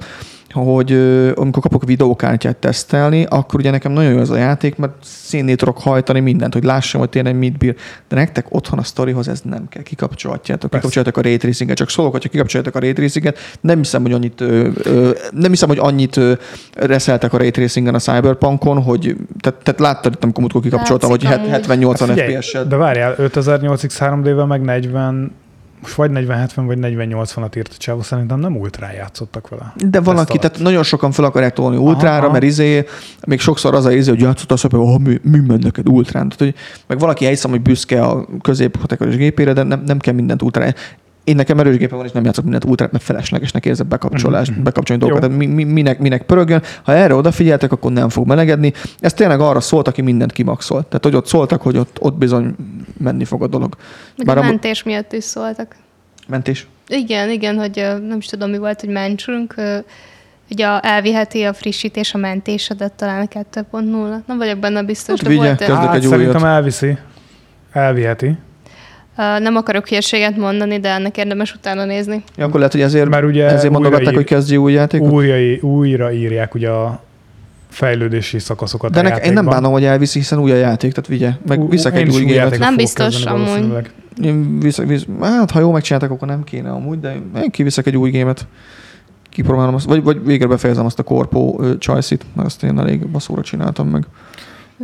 [0.51, 4.93] hogy ö, amikor kapok videókártyát tesztelni, akkor ugye nekem nagyon jó ez a játék, mert
[5.03, 7.75] színné tudok hajtani mindent, hogy lássam, hogy tényleg mit bír.
[8.07, 10.75] De nektek otthon a sztorihoz ez nem kell, kikapcsolhatjátok, Persze.
[10.77, 14.41] kikapcsoljátok a ray tracinget, csak szólok, hogyha kikapcsoljátok a ray tracinget, nem hiszem, hogy annyit,
[14.41, 16.33] ö, ö, nem hiszem, hogy annyit ö,
[16.75, 21.69] reszeltek a ray tracingen a Cyberpunkon, hogy tehát, tehát láttad itt, amikor kikapcsoltam, hogy Látszik
[21.69, 21.95] amúgy.
[21.95, 22.67] 70-80 Figyelj, FPS-et.
[22.67, 25.31] de várjál, 5008X 3D-vel meg 40,
[25.81, 29.73] most vagy 40-70 vagy 40-80-at írt a csávó, szerintem nem ultrán játszottak vele.
[29.75, 30.51] De van, Teszt aki, alatt.
[30.51, 32.31] tehát nagyon sokan fel akarják tolni ultrára, aha.
[32.31, 32.85] mert izé,
[33.27, 36.29] még sokszor az a izé, hogy játszott azt, hogy oh, mi, mi megy neked ultrán.
[36.29, 40.41] Tehát, hogy, meg valaki elhiszem, hogy büszke a középkategóriás gépére, de nem, nem kell mindent
[40.41, 40.75] ultrán.
[41.23, 44.63] Én nekem erős gépem van, és nem játszok mindent ultrát, mert feleslegesnek érzek bekapcsolás, Mhm.
[44.63, 45.23] bekapcsolni dolgokat.
[45.29, 46.61] Tehát mi, mi, minek, minek pörögjön.
[46.83, 48.73] Ha erre odafigyeltek, akkor nem fog melegedni.
[48.99, 50.83] Ez tényleg arra szólt, aki mindent kimaxol.
[50.87, 52.55] Tehát, hogy ott szóltak, hogy ott, ott bizony
[52.97, 53.75] menni fog a dolog.
[54.17, 55.75] Meg Bár a mentés miatt is szóltak.
[56.27, 56.67] Mentés.
[56.87, 57.75] Igen, igen, hogy
[58.07, 59.55] nem is tudom, mi volt, hogy mentsünk.
[60.51, 64.23] Ugye a- elviheti a frissítés a mentésedet talán a 2.0.
[64.27, 65.61] Nem vagyok benne biztos, Hát de vigye, volt.
[65.77, 66.53] Hát egy szerintem újat.
[66.53, 66.97] elviszi.
[67.71, 68.37] Elviheti.
[69.15, 72.23] Nem akarok hírséget mondani, de ennek érdemes utána nézni.
[72.37, 75.11] Ja, akkor lehet, hogy ezért, Mert ugye ezért mondogatták, hogy kezdje új játékot.
[75.11, 77.03] Újra, újra írják ugye a
[77.69, 81.09] fejlődési szakaszokat De a nek, én nem bánom, hogy elviszi, hiszen új a játék, tehát
[81.09, 81.31] vigye.
[81.47, 81.59] Meg
[81.93, 82.59] egy is új gémet.
[82.59, 83.47] Nem biztos amúgy.
[83.47, 83.91] valószínűleg.
[84.23, 87.97] Én viszek, visz, hát ha jól megcsináltak, akkor nem kéne amúgy, de én kiviszek egy
[87.97, 88.47] új gémet.
[89.29, 93.41] Kipróbálom azt, vagy, vagy végre befejezem azt a korpó csajszit, mert azt én elég baszóra
[93.41, 94.05] csináltam meg.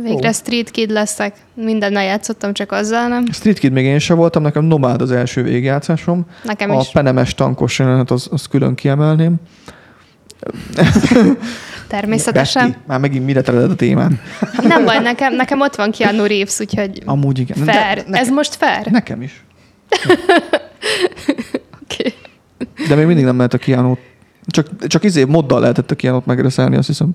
[0.02, 1.34] Végre Street Kid leszek.
[1.54, 3.24] Mindennel játszottam, csak azzal nem.
[3.32, 6.26] Street Kid még én sem voltam, nekem nomád az első végigjátszásom.
[6.44, 6.90] Nekem A is.
[6.90, 9.34] penemes tankos jelenet, az, az külön kiemelném.
[11.88, 12.70] Természetesen.
[12.70, 14.20] Betty, már megint mire tered a témán.
[14.62, 17.64] Nem baj, nekem, nekem ott van Keanu Reeves, úgyhogy Amúgy igen.
[17.64, 17.96] De- fair.
[17.96, 18.86] nekem, Ez most fair?
[18.90, 19.44] nekem is.
[21.82, 22.12] Oké.
[22.88, 23.94] De még mindig nem lehet a Keanu
[24.46, 27.10] Csak, csak izé moddal lehetett a Kianot megreszelni, azt hiszem.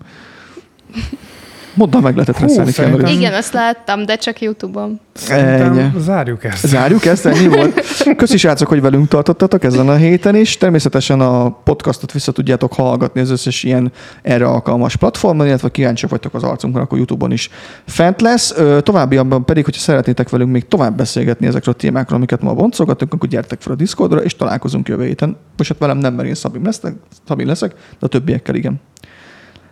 [1.73, 3.05] Moddal meg lehetett reszelni szerintem-.
[3.05, 4.99] Igen, azt láttam, de csak YouTube-on.
[5.13, 6.67] Szerintem zárjuk ezt.
[6.67, 7.81] Zárjuk ezt, ennyi volt.
[8.17, 10.57] Köszi srácok, hogy velünk tartottatok ezen a héten is.
[10.57, 16.33] Természetesen a podcastot vissza tudjátok hallgatni az összes ilyen erre alkalmas platformon, illetve kíváncsiak vagytok
[16.33, 17.49] az arcunkra, akkor YouTube-on is
[17.85, 18.53] fent lesz.
[18.83, 23.29] Továbbiakban pedig, hogyha szeretnétek velünk még tovább beszélgetni ezekről a témákról, amiket ma boncolgatunk, akkor
[23.29, 25.37] gyertek fel a Discordra, és találkozunk jövő héten.
[25.57, 26.93] Most hát velem nem, mert én Szabim leszek,
[27.27, 28.81] Szabim leszek, de a többiekkel igen.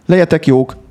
[0.06, 0.76] Legyetek jók,